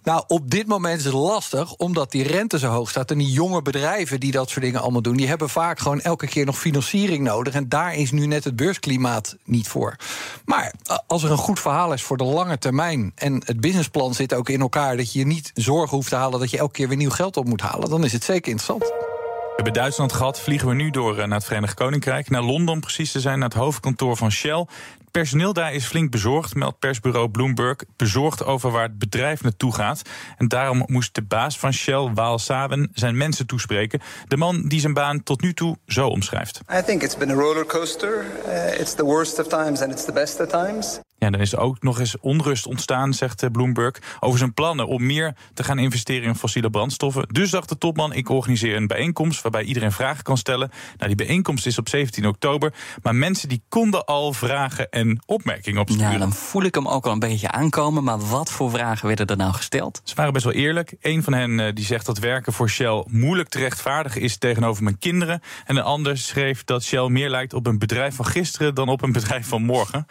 Nou, 0.03 0.25
op 0.27 0.51
dit 0.51 0.67
moment 0.67 0.99
is 0.99 1.05
het 1.05 1.15
lastig, 1.15 1.75
omdat 1.75 2.11
die 2.11 2.23
rente 2.23 2.59
zo 2.59 2.69
hoog 2.69 2.91
staat. 2.91 3.11
En 3.11 3.19
die 3.19 3.31
jonge 3.31 3.63
bedrijven 3.63 4.21
die 4.21 4.33
dat 4.33 4.51
soort 4.51 4.65
dingen 4.65 4.81
allemaal 4.81 5.03
doen, 5.03 5.17
die 5.17 5.29
hebben 5.29 5.49
vaak 5.49 5.79
gewoon 5.79 6.01
elke 6.01 6.27
keer 6.27 6.45
nog 6.45 6.59
financiering 6.59 7.25
nodig. 7.25 7.55
En 7.55 7.69
daar 7.69 7.95
is 7.95 8.11
nu 8.11 8.27
net 8.27 8.45
het 8.45 8.57
beursklimaat 8.57 9.37
niet 9.45 9.69
voor. 9.69 9.97
Maar 10.45 10.73
als 11.07 11.23
er 11.23 11.31
een 11.31 11.37
goed 11.37 11.61
verhaal 11.61 11.93
is 11.93 12.03
voor 12.03 12.17
de 12.17 12.25
lange 12.25 12.59
termijn. 12.59 13.13
en 13.15 13.43
het 13.45 13.61
businessplan 13.61 14.15
zit 14.15 14.35
ook 14.35 14.49
in 14.49 14.61
elkaar. 14.61 14.97
dat 14.97 15.13
je 15.13 15.19
je 15.19 15.27
niet 15.27 15.51
zorgen 15.55 15.97
hoeft 15.97 16.09
te 16.09 16.17
halen 16.17 16.41
dat 16.41 16.51
je 16.51 16.59
elke 16.59 16.73
keer 16.73 16.89
weer 16.89 16.97
nieuw 16.97 17.11
geld 17.11 17.37
op 17.37 17.47
moet 17.47 17.61
halen. 17.61 17.91
dan 17.91 18.05
is 18.05 18.13
het 18.13 18.25
zeker 18.25 18.53
interessant. 18.53 19.12
We 19.53 19.69
hebben 19.69 19.83
Duitsland 19.83 20.13
gehad, 20.13 20.41
vliegen 20.41 20.69
we 20.69 20.75
nu 20.75 20.91
door 20.91 21.17
naar 21.17 21.39
het 21.39 21.45
Verenigd 21.45 21.75
Koninkrijk. 21.75 22.31
Naar 22.31 22.43
Londen 22.43 22.81
precies 22.81 23.13
te 23.13 23.21
zijn, 23.21 23.39
naar 23.39 23.49
het 23.49 23.59
hoofdkantoor 23.59 24.17
van 24.17 24.31
Shell 24.31 24.67
personeel 25.13 25.53
daar 25.53 25.75
is 25.75 25.85
flink 25.85 26.11
bezorgd, 26.11 26.55
meldt 26.55 26.79
persbureau 26.79 27.29
Bloomberg. 27.29 27.77
Bezorgd 27.97 28.45
over 28.45 28.71
waar 28.71 28.83
het 28.83 28.99
bedrijf 28.99 29.43
naartoe 29.43 29.75
gaat. 29.75 30.03
En 30.39 30.49
daarom 30.49 30.83
moest 30.87 31.15
de 31.15 31.23
baas 31.23 31.59
van 31.59 31.73
Shell, 31.73 32.11
Waal 32.15 32.39
Saben, 32.39 32.91
zijn 32.95 33.17
mensen 33.17 33.47
toespreken. 33.47 34.01
De 34.29 34.37
man 34.37 34.69
die 34.69 34.81
zijn 34.81 34.93
baan 34.93 35.23
tot 35.23 35.41
nu 35.41 35.55
toe 35.55 35.77
zo 35.87 36.09
omschrijft. 36.09 36.61
I 36.79 36.83
think 36.83 37.03
it's 37.03 37.17
been 37.17 37.31
a 37.31 37.35
rollercoaster. 37.35 38.27
Uh, 38.47 38.81
it's 38.81 38.95
the 38.95 39.05
worst 39.05 39.39
of 39.39 39.47
times 39.47 39.81
and 39.81 39.93
it's 39.93 40.05
the 40.05 40.13
best 40.13 40.41
of 40.41 40.49
times. 40.49 41.01
Ja, 41.23 41.31
dan 41.31 41.41
is 41.41 41.53
er 41.53 41.59
ook 41.59 41.83
nog 41.83 41.99
eens 41.99 42.19
onrust 42.21 42.67
ontstaan, 42.67 43.15
zegt 43.15 43.43
eh, 43.43 43.51
Bloomberg, 43.51 43.95
over 44.21 44.39
zijn 44.39 44.55
plannen 44.55 44.87
om 44.87 45.07
meer 45.07 45.35
te 45.55 45.65
gaan 45.65 45.79
investeren 45.79 46.29
in 46.29 46.35
fossiele 46.35 46.71
brandstoffen. 46.71 47.29
Dus 47.29 47.51
dacht 47.51 47.69
de 47.69 47.79
topman, 47.79 48.13
ik 48.13 48.29
organiseer 48.29 48.77
een 48.77 48.87
bijeenkomst 48.87 49.43
waarbij 49.43 49.63
iedereen 49.63 49.93
vragen 49.93 50.23
kan 50.23 50.37
stellen. 50.37 50.71
Nou, 50.97 51.15
die 51.15 51.27
bijeenkomst 51.27 51.67
is 51.67 51.79
op 51.79 51.89
17 51.89 52.27
oktober, 52.27 52.73
maar 53.03 53.15
mensen 53.15 53.49
die 53.49 53.63
konden 53.69 54.05
al 54.05 54.33
vragen 54.33 54.91
en 54.91 55.23
opmerkingen 55.27 55.81
opsturen. 55.81 56.13
Ja, 56.13 56.19
dan 56.19 56.33
voel 56.33 56.63
ik 56.63 56.75
hem 56.75 56.89
ook 56.89 57.07
al 57.07 57.13
een 57.13 57.19
beetje 57.19 57.51
aankomen, 57.51 58.05
maar 58.05 58.19
wat 58.19 58.51
voor 58.51 58.71
vragen 58.71 59.07
werden 59.07 59.27
er 59.27 59.37
nou 59.37 59.53
gesteld? 59.53 60.01
Ze 60.05 60.15
waren 60.15 60.33
best 60.33 60.45
wel 60.45 60.55
eerlijk. 60.55 60.95
Een 61.01 61.23
van 61.23 61.33
hen 61.33 61.61
eh, 61.61 61.75
die 61.75 61.85
zegt 61.85 62.07
dat 62.07 62.19
werken 62.19 62.53
voor 62.53 62.69
Shell 62.69 63.05
moeilijk 63.09 63.49
te 63.49 63.59
rechtvaardigen 63.59 64.21
is 64.21 64.37
tegenover 64.37 64.83
mijn 64.83 64.99
kinderen. 64.99 65.41
En 65.67 65.77
een 65.77 65.83
ander 65.83 66.19
schreef 66.19 66.65
dat 66.65 66.83
Shell 66.83 67.09
meer 67.09 67.31
lijkt 67.31 67.55
op 67.55 67.67
een 67.67 67.79
bedrijf 67.79 68.15
van 68.15 68.27
gisteren 68.27 68.75
dan 68.75 68.89
op 68.89 69.03
een 69.03 69.13
bedrijf 69.13 69.49
van 69.49 69.63
morgen. 69.63 70.07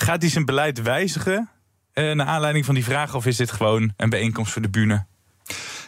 Gaat 0.00 0.22
hij 0.22 0.30
zijn 0.30 0.44
beleid 0.44 0.82
wijzigen 0.82 1.50
uh, 1.94 2.14
naar 2.14 2.26
aanleiding 2.26 2.64
van 2.64 2.74
die 2.74 2.84
vraag? 2.84 3.14
Of 3.14 3.26
is 3.26 3.36
dit 3.36 3.50
gewoon 3.50 3.92
een 3.96 4.10
bijeenkomst 4.10 4.52
voor 4.52 4.62
de 4.62 4.68
bühne? 4.68 5.06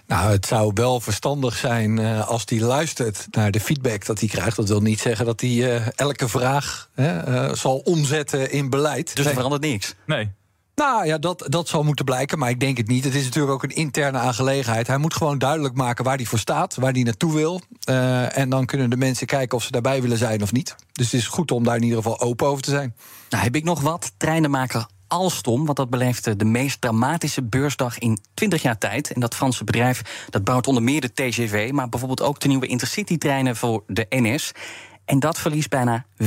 Nou, 0.06 0.30
het 0.30 0.46
zou 0.46 0.70
wel 0.74 1.00
verstandig 1.00 1.56
zijn 1.56 2.00
uh, 2.00 2.28
als 2.28 2.42
hij 2.44 2.60
luistert 2.60 3.26
naar 3.30 3.50
de 3.50 3.60
feedback 3.60 4.06
dat 4.06 4.20
hij 4.20 4.28
krijgt. 4.28 4.56
Dat 4.56 4.68
wil 4.68 4.80
niet 4.80 5.00
zeggen 5.00 5.26
dat 5.26 5.40
hij 5.40 5.50
uh, 5.50 5.86
elke 5.94 6.28
vraag 6.28 6.90
uh, 6.96 7.52
zal 7.52 7.78
omzetten 7.78 8.50
in 8.50 8.70
beleid. 8.70 9.16
Dus 9.16 9.26
er 9.26 9.32
verandert 9.32 9.62
niks? 9.62 9.94
Nee. 10.06 10.30
Nou 10.80 11.06
ja, 11.06 11.18
dat, 11.18 11.46
dat 11.48 11.68
zal 11.68 11.82
moeten 11.82 12.04
blijken, 12.04 12.38
maar 12.38 12.50
ik 12.50 12.60
denk 12.60 12.76
het 12.76 12.86
niet. 12.86 13.04
Het 13.04 13.14
is 13.14 13.24
natuurlijk 13.24 13.52
ook 13.52 13.62
een 13.62 13.74
interne 13.74 14.18
aangelegenheid. 14.18 14.86
Hij 14.86 14.98
moet 14.98 15.14
gewoon 15.14 15.38
duidelijk 15.38 15.74
maken 15.74 16.04
waar 16.04 16.16
hij 16.16 16.24
voor 16.24 16.38
staat, 16.38 16.74
waar 16.74 16.92
hij 16.92 17.02
naartoe 17.02 17.34
wil. 17.34 17.60
Uh, 17.88 18.38
en 18.38 18.48
dan 18.48 18.66
kunnen 18.66 18.90
de 18.90 18.96
mensen 18.96 19.26
kijken 19.26 19.56
of 19.56 19.62
ze 19.62 19.70
daarbij 19.70 20.02
willen 20.02 20.18
zijn 20.18 20.42
of 20.42 20.52
niet. 20.52 20.76
Dus 20.92 21.12
het 21.12 21.20
is 21.20 21.26
goed 21.26 21.50
om 21.50 21.64
daar 21.64 21.76
in 21.76 21.82
ieder 21.82 21.96
geval 21.96 22.20
open 22.20 22.46
over 22.46 22.62
te 22.62 22.70
zijn. 22.70 22.94
Nou, 23.30 23.44
heb 23.44 23.56
ik 23.56 23.64
nog 23.64 23.80
wat. 23.80 24.12
Treinenmaker 24.16 24.86
Alstom, 25.06 25.64
want 25.64 25.76
dat 25.76 25.90
beleefde 25.90 26.36
de 26.36 26.44
meest 26.44 26.80
dramatische 26.80 27.42
beursdag 27.42 27.98
in 27.98 28.18
20 28.34 28.62
jaar 28.62 28.78
tijd. 28.78 29.12
En 29.12 29.20
dat 29.20 29.34
Franse 29.34 29.64
bedrijf 29.64 30.26
dat 30.30 30.44
bouwt 30.44 30.66
onder 30.66 30.82
meer 30.82 31.00
de 31.00 31.12
TGV, 31.12 31.70
maar 31.72 31.88
bijvoorbeeld 31.88 32.22
ook 32.22 32.40
de 32.40 32.48
nieuwe 32.48 32.66
Intercity-treinen 32.66 33.56
voor 33.56 33.82
de 33.86 34.06
NS. 34.08 34.52
En 35.10 35.18
dat 35.18 35.38
verliest 35.38 35.68
bijna 35.68 36.04
40% 36.22 36.26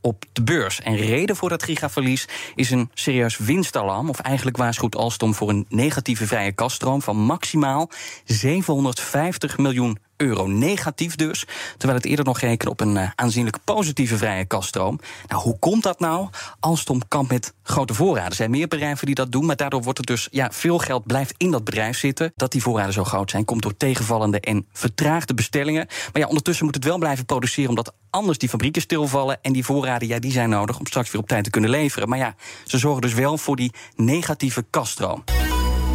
op 0.00 0.24
de 0.32 0.42
beurs. 0.42 0.80
En 0.80 0.96
reden 0.96 1.36
voor 1.36 1.48
dat 1.48 1.62
gigaverlies 1.62 2.28
is 2.54 2.70
een 2.70 2.90
serieus 2.94 3.38
winstalarm. 3.38 4.08
Of 4.08 4.18
eigenlijk 4.20 4.56
waarschuwt 4.56 4.96
Alstom 4.96 5.34
voor 5.34 5.48
een 5.48 5.66
negatieve 5.68 6.26
vrije 6.26 6.52
kaststroom 6.52 7.02
van 7.02 7.16
maximaal 7.16 7.90
750 8.24 9.58
miljoen 9.58 9.98
euro. 10.22 10.46
Negatief 10.46 11.16
dus, 11.16 11.44
terwijl 11.76 11.98
het 11.98 12.08
eerder 12.08 12.24
nog 12.24 12.38
rekende 12.38 12.70
op 12.70 12.80
een 12.80 12.96
uh, 12.96 13.10
aanzienlijk 13.14 13.58
positieve 13.64 14.16
vrije 14.16 14.44
kaststroom. 14.44 15.00
Nou, 15.28 15.42
hoe 15.42 15.58
komt 15.58 15.82
dat 15.82 16.00
nou? 16.00 16.28
Alstom 16.60 17.00
kampt 17.08 17.30
met 17.30 17.54
grote 17.62 17.94
voorraden. 17.94 18.30
Er 18.30 18.36
zijn 18.36 18.50
meer 18.50 18.68
bedrijven 18.68 19.06
die 19.06 19.14
dat 19.14 19.32
doen, 19.32 19.46
maar 19.46 19.56
daardoor 19.56 19.82
wordt 19.82 19.98
het 19.98 20.06
dus 20.06 20.28
ja, 20.30 20.50
veel 20.52 20.78
geld 20.78 21.06
blijft 21.06 21.34
in 21.36 21.50
dat 21.50 21.64
bedrijf 21.64 21.98
zitten. 21.98 22.32
Dat 22.36 22.52
die 22.52 22.62
voorraden 22.62 22.92
zo 22.92 23.04
groot 23.04 23.30
zijn, 23.30 23.44
komt 23.44 23.62
door 23.62 23.76
tegenvallende 23.76 24.40
en 24.40 24.66
vertraagde 24.72 25.34
bestellingen. 25.34 25.86
Maar 26.12 26.22
ja, 26.22 26.28
ondertussen 26.28 26.64
moet 26.64 26.74
het 26.74 26.84
wel 26.84 26.98
blijven 26.98 27.24
produceren, 27.24 27.68
omdat 27.68 27.92
anders 28.10 28.38
die 28.38 28.48
fabrieken 28.48 28.82
stilvallen. 28.82 29.38
En 29.42 29.52
die 29.52 29.64
voorraden, 29.64 30.08
ja, 30.08 30.18
die 30.18 30.32
zijn 30.32 30.48
nodig 30.48 30.78
om 30.78 30.86
straks 30.86 31.10
weer 31.10 31.20
op 31.20 31.28
tijd 31.28 31.44
te 31.44 31.50
kunnen 31.50 31.70
leveren. 31.70 32.08
Maar 32.08 32.18
ja, 32.18 32.34
ze 32.64 32.78
zorgen 32.78 33.02
dus 33.02 33.14
wel 33.14 33.38
voor 33.38 33.56
die 33.56 33.72
negatieve 33.96 34.64
kaststroom. 34.70 35.24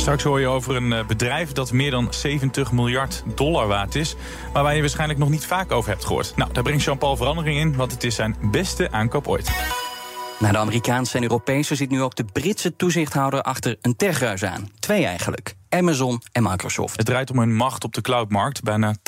Straks 0.08 0.26
hoor 0.26 0.40
je 0.40 0.48
over 0.48 0.76
een 0.76 0.94
eh, 0.94 1.06
bedrijf 1.06 1.52
dat 1.52 1.72
meer 1.72 1.92
dan 1.92 2.08
70 2.14 2.72
miljard 2.72 3.24
dollar 3.36 3.68
waard 3.68 3.96
is. 3.96 4.16
Maar 4.54 4.64
waar 4.64 4.76
je 4.76 4.80
waarschijnlijk 4.82 5.20
nog 5.20 5.30
niet 5.30 5.46
vaak 5.46 5.72
over 5.72 5.90
hebt 5.90 6.06
gehoord. 6.06 6.34
Nou, 6.36 6.54
daar 6.54 6.64
brengt 6.64 6.84
Jean-Paul 6.84 7.16
verandering 7.16 7.60
in, 7.60 7.76
want 7.76 7.92
het 7.92 8.04
is 8.04 8.16
zijn 8.16 8.36
beste 8.42 8.92
aankoop 8.92 9.28
ooit. 9.28 9.52
Na 10.40 10.52
de 10.52 10.58
Amerikaanse 10.58 11.18
en 11.18 11.24
Europese 11.24 11.76
zit 11.76 11.90
nu 11.90 12.02
ook 12.02 12.16
de 12.16 12.24
Britse 12.24 12.76
toezichthouder 12.76 13.42
achter 13.42 13.78
een 13.82 13.96
techreus 13.96 14.44
aan. 14.44 14.70
Twee 14.80 15.06
eigenlijk. 15.06 15.56
Amazon 15.70 16.22
en 16.32 16.44
Microsoft. 16.44 16.98
Het 16.98 17.06
draait 17.06 17.32
om 17.32 17.40
hun 17.40 17.56
macht 17.56 17.84
op 17.84 17.94
de 17.94 18.02
cloudmarkt. 18.02 18.64
Bijna 18.64 18.96
80% 18.98 19.02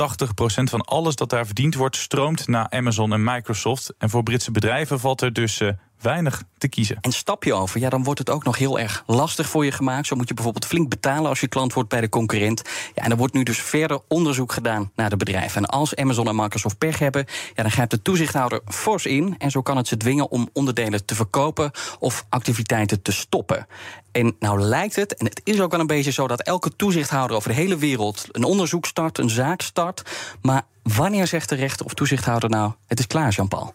van 0.63 0.81
alles 0.81 1.15
dat 1.15 1.29
daar 1.29 1.45
verdiend 1.45 1.75
wordt 1.75 1.95
stroomt 1.95 2.47
naar 2.47 2.69
Amazon 2.69 3.13
en 3.13 3.23
Microsoft. 3.23 3.93
En 3.97 4.09
voor 4.09 4.23
Britse 4.23 4.51
bedrijven 4.51 4.99
valt 4.99 5.21
er 5.21 5.33
dus 5.33 5.61
uh, 5.61 5.69
weinig 6.01 6.43
te 6.57 6.67
kiezen. 6.67 6.97
En 7.01 7.11
stap 7.11 7.43
je 7.43 7.53
over, 7.53 7.79
ja, 7.79 7.89
dan 7.89 8.03
wordt 8.03 8.19
het 8.19 8.29
ook 8.29 8.43
nog 8.43 8.57
heel 8.57 8.79
erg 8.79 9.03
lastig 9.05 9.49
voor 9.49 9.65
je 9.65 9.71
gemaakt. 9.71 10.07
Zo 10.07 10.15
moet 10.15 10.27
je 10.27 10.33
bijvoorbeeld 10.33 10.65
flink 10.65 10.89
betalen 10.89 11.29
als 11.29 11.39
je 11.39 11.47
klant 11.47 11.73
wordt 11.73 11.89
bij 11.89 12.01
de 12.01 12.09
concurrent. 12.09 12.61
Ja, 12.95 13.03
en 13.03 13.11
er 13.11 13.17
wordt 13.17 13.33
nu 13.33 13.43
dus 13.43 13.61
verder 13.61 13.99
onderzoek 14.07 14.51
gedaan 14.51 14.91
naar 14.95 15.09
de 15.09 15.17
bedrijven. 15.17 15.61
En 15.61 15.69
als 15.69 15.95
Amazon 15.95 16.27
en 16.27 16.35
Microsoft 16.35 16.77
pech 16.77 16.99
hebben, 16.99 17.25
ja, 17.55 17.63
dan 17.63 17.71
grijpt 17.71 17.91
de 17.91 18.01
toezichthouder 18.01 18.61
fors 18.65 19.05
in. 19.05 19.35
En 19.37 19.51
zo 19.51 19.61
kan 19.61 19.77
het 19.77 19.87
ze 19.87 19.97
dwingen 19.97 20.31
om 20.31 20.49
onderdelen 20.53 21.05
te 21.05 21.15
verkopen 21.15 21.71
of 21.99 22.25
activiteiten 22.29 23.01
te 23.01 23.11
stoppen. 23.11 23.67
En 24.11 24.35
nou 24.39 24.61
lijkt 24.61 24.95
het, 24.95 25.15
en 25.15 25.25
het 25.25 25.41
is 25.43 25.61
ook 25.61 25.71
wel 25.71 25.79
een 25.79 25.87
beetje 25.87 26.11
zo, 26.11 26.27
dat 26.27 26.41
elke 26.41 26.75
toezichthouder 26.75 27.35
over 27.35 27.49
de 27.49 27.55
hele 27.55 27.77
wereld 27.77 28.25
een 28.31 28.43
onderzoek 28.43 28.85
start, 28.85 29.17
een 29.17 29.29
zaak 29.29 29.61
start. 29.61 30.03
Maar 30.41 30.63
wanneer 30.83 31.27
zegt 31.27 31.49
de 31.49 31.55
rechter 31.55 31.85
of 31.85 31.93
toezichthouder 31.93 32.49
nou: 32.49 32.71
het 32.87 32.99
is 32.99 33.07
klaar, 33.07 33.31
Jean-Paul? 33.31 33.73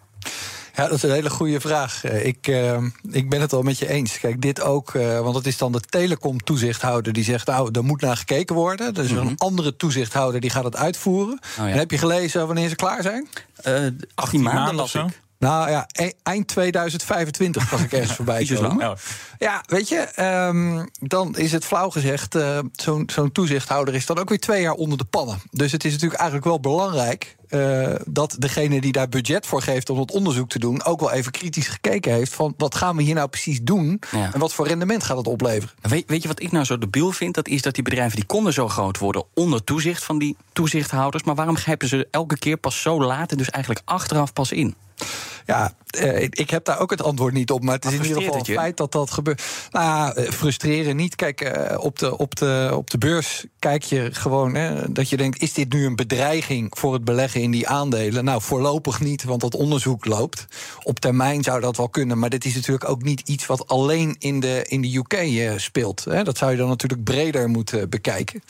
Ja, 0.76 0.82
dat 0.82 0.92
is 0.92 1.02
een 1.02 1.10
hele 1.10 1.30
goede 1.30 1.60
vraag. 1.60 2.04
Eh, 2.04 2.26
ik, 2.26 2.46
uh, 2.46 2.76
ik 3.10 3.28
ben 3.30 3.40
het 3.40 3.52
al 3.52 3.62
met 3.62 3.78
je 3.78 3.88
eens. 3.88 4.18
Kijk, 4.18 4.42
dit 4.42 4.60
ook, 4.60 4.94
uh, 4.94 5.20
want 5.20 5.34
het 5.34 5.46
is 5.46 5.58
dan 5.58 5.72
de 5.72 5.80
telecom-toezichthouder 5.80 7.12
die 7.12 7.24
zegt... 7.24 7.46
nou, 7.46 7.68
er 7.72 7.84
moet 7.84 8.00
naar 8.00 8.16
gekeken 8.16 8.54
worden. 8.54 8.94
Is 8.94 9.10
mm 9.10 9.18
-hmm. 9.18 9.26
een 9.26 9.38
andere 9.38 9.76
toezichthouder 9.76 10.40
die 10.40 10.50
gaat 10.50 10.64
het 10.64 10.76
uitvoeren. 10.76 11.38
Oh, 11.58 11.66
ja. 11.66 11.72
En 11.72 11.78
heb 11.78 11.90
je 11.90 11.98
gelezen 11.98 12.46
wanneer 12.46 12.68
ze 12.68 12.74
klaar 12.74 13.02
zijn? 13.02 13.28
Uh, 13.66 13.86
18 14.14 14.42
maanden, 14.42 14.74
las 14.74 14.94
ik. 14.94 15.22
Nou 15.44 15.70
ja, 15.70 15.86
e 15.92 16.10
eind 16.22 16.46
2025 16.46 17.68
zag 17.68 17.84
ik 17.84 17.92
ergens 17.98 18.12
voorbij 18.12 18.44
komen. 18.44 18.96
Ja, 19.38 19.62
weet 19.66 19.88
je, 19.88 20.22
um, 20.48 20.88
dan 21.00 21.36
is 21.36 21.52
het 21.52 21.64
flauw 21.64 21.90
gezegd... 21.90 22.34
Uh, 22.34 22.58
zo'n 22.72 23.08
zo 23.12 23.28
toezichthouder 23.28 23.94
is 23.94 24.06
dan 24.06 24.18
ook 24.18 24.28
weer 24.28 24.40
twee 24.40 24.62
jaar 24.62 24.72
onder 24.72 24.98
de 24.98 25.04
pannen. 25.04 25.40
Dus 25.50 25.72
het 25.72 25.84
is 25.84 25.92
natuurlijk 25.92 26.20
eigenlijk 26.20 26.48
wel 26.48 26.60
belangrijk... 26.60 27.36
Uh, 27.48 27.94
dat 28.06 28.36
degene 28.38 28.80
die 28.80 28.92
daar 28.92 29.08
budget 29.08 29.46
voor 29.46 29.62
geeft 29.62 29.90
om 29.90 29.98
het 29.98 30.10
onderzoek 30.10 30.48
te 30.48 30.58
doen... 30.58 30.84
ook 30.84 31.00
wel 31.00 31.12
even 31.12 31.32
kritisch 31.32 31.68
gekeken 31.68 32.12
heeft 32.12 32.34
van 32.34 32.54
wat 32.56 32.74
gaan 32.74 32.96
we 32.96 33.02
hier 33.02 33.14
nou 33.14 33.28
precies 33.28 33.60
doen... 33.62 34.00
Ja. 34.10 34.30
en 34.32 34.40
wat 34.40 34.52
voor 34.52 34.66
rendement 34.66 35.04
gaat 35.04 35.16
het 35.16 35.26
opleveren. 35.26 35.74
Weet, 35.80 36.04
weet 36.06 36.22
je 36.22 36.28
wat 36.28 36.42
ik 36.42 36.52
nou 36.52 36.64
zo 36.64 36.78
debiel 36.78 37.12
vind? 37.12 37.34
Dat 37.34 37.48
is 37.48 37.62
dat 37.62 37.74
die 37.74 37.84
bedrijven 37.84 38.16
die 38.16 38.26
konden 38.26 38.52
zo 38.52 38.68
groot 38.68 38.98
worden... 38.98 39.24
onder 39.34 39.64
toezicht 39.64 40.04
van 40.04 40.18
die 40.18 40.36
toezichthouders. 40.52 41.22
Maar 41.22 41.34
waarom 41.34 41.56
grijpen 41.56 41.88
ze 41.88 42.08
elke 42.10 42.38
keer 42.38 42.56
pas 42.56 42.82
zo 42.82 43.02
laat... 43.02 43.30
en 43.30 43.36
dus 43.36 43.50
eigenlijk 43.50 43.88
achteraf 43.88 44.32
pas 44.32 44.52
in? 44.52 44.74
Ja, 45.46 45.74
eh, 45.90 46.22
ik 46.22 46.50
heb 46.50 46.64
daar 46.64 46.80
ook 46.80 46.90
het 46.90 47.02
antwoord 47.02 47.34
niet 47.34 47.50
op. 47.50 47.62
Maar 47.62 47.74
het 47.74 47.84
is 47.84 47.92
in 47.92 48.02
ieder 48.02 48.22
geval 48.22 48.38
een 48.38 48.44
feit 48.44 48.76
dat 48.76 48.92
dat 48.92 49.10
gebeurt. 49.10 49.42
Nou 49.70 49.84
ja, 49.84 50.14
eh, 50.14 50.30
frustreren 50.30 50.96
niet. 50.96 51.14
Kijk, 51.14 51.40
eh, 51.40 51.78
op, 51.78 51.98
de, 51.98 52.18
op, 52.18 52.36
de, 52.36 52.70
op 52.74 52.90
de 52.90 52.98
beurs 52.98 53.44
kijk 53.58 53.82
je 53.82 54.08
gewoon 54.12 54.54
hè, 54.54 54.92
dat 54.92 55.08
je 55.08 55.16
denkt: 55.16 55.42
is 55.42 55.52
dit 55.52 55.72
nu 55.72 55.86
een 55.86 55.96
bedreiging 55.96 56.78
voor 56.78 56.92
het 56.92 57.04
beleggen 57.04 57.40
in 57.40 57.50
die 57.50 57.68
aandelen? 57.68 58.24
Nou, 58.24 58.42
voorlopig 58.42 59.00
niet, 59.00 59.24
want 59.24 59.40
dat 59.40 59.54
onderzoek 59.54 60.04
loopt. 60.04 60.46
Op 60.82 61.00
termijn 61.00 61.42
zou 61.42 61.60
dat 61.60 61.76
wel 61.76 61.88
kunnen. 61.88 62.18
Maar 62.18 62.30
dit 62.30 62.44
is 62.44 62.54
natuurlijk 62.54 62.88
ook 62.88 63.02
niet 63.02 63.28
iets 63.28 63.46
wat 63.46 63.68
alleen 63.68 64.16
in 64.18 64.40
de, 64.40 64.64
in 64.68 64.80
de 64.80 64.96
UK 64.96 65.58
speelt. 65.60 66.04
Hè. 66.04 66.22
Dat 66.22 66.38
zou 66.38 66.50
je 66.50 66.56
dan 66.56 66.68
natuurlijk 66.68 67.04
breder 67.04 67.48
moeten 67.48 67.90
bekijken. 67.90 68.42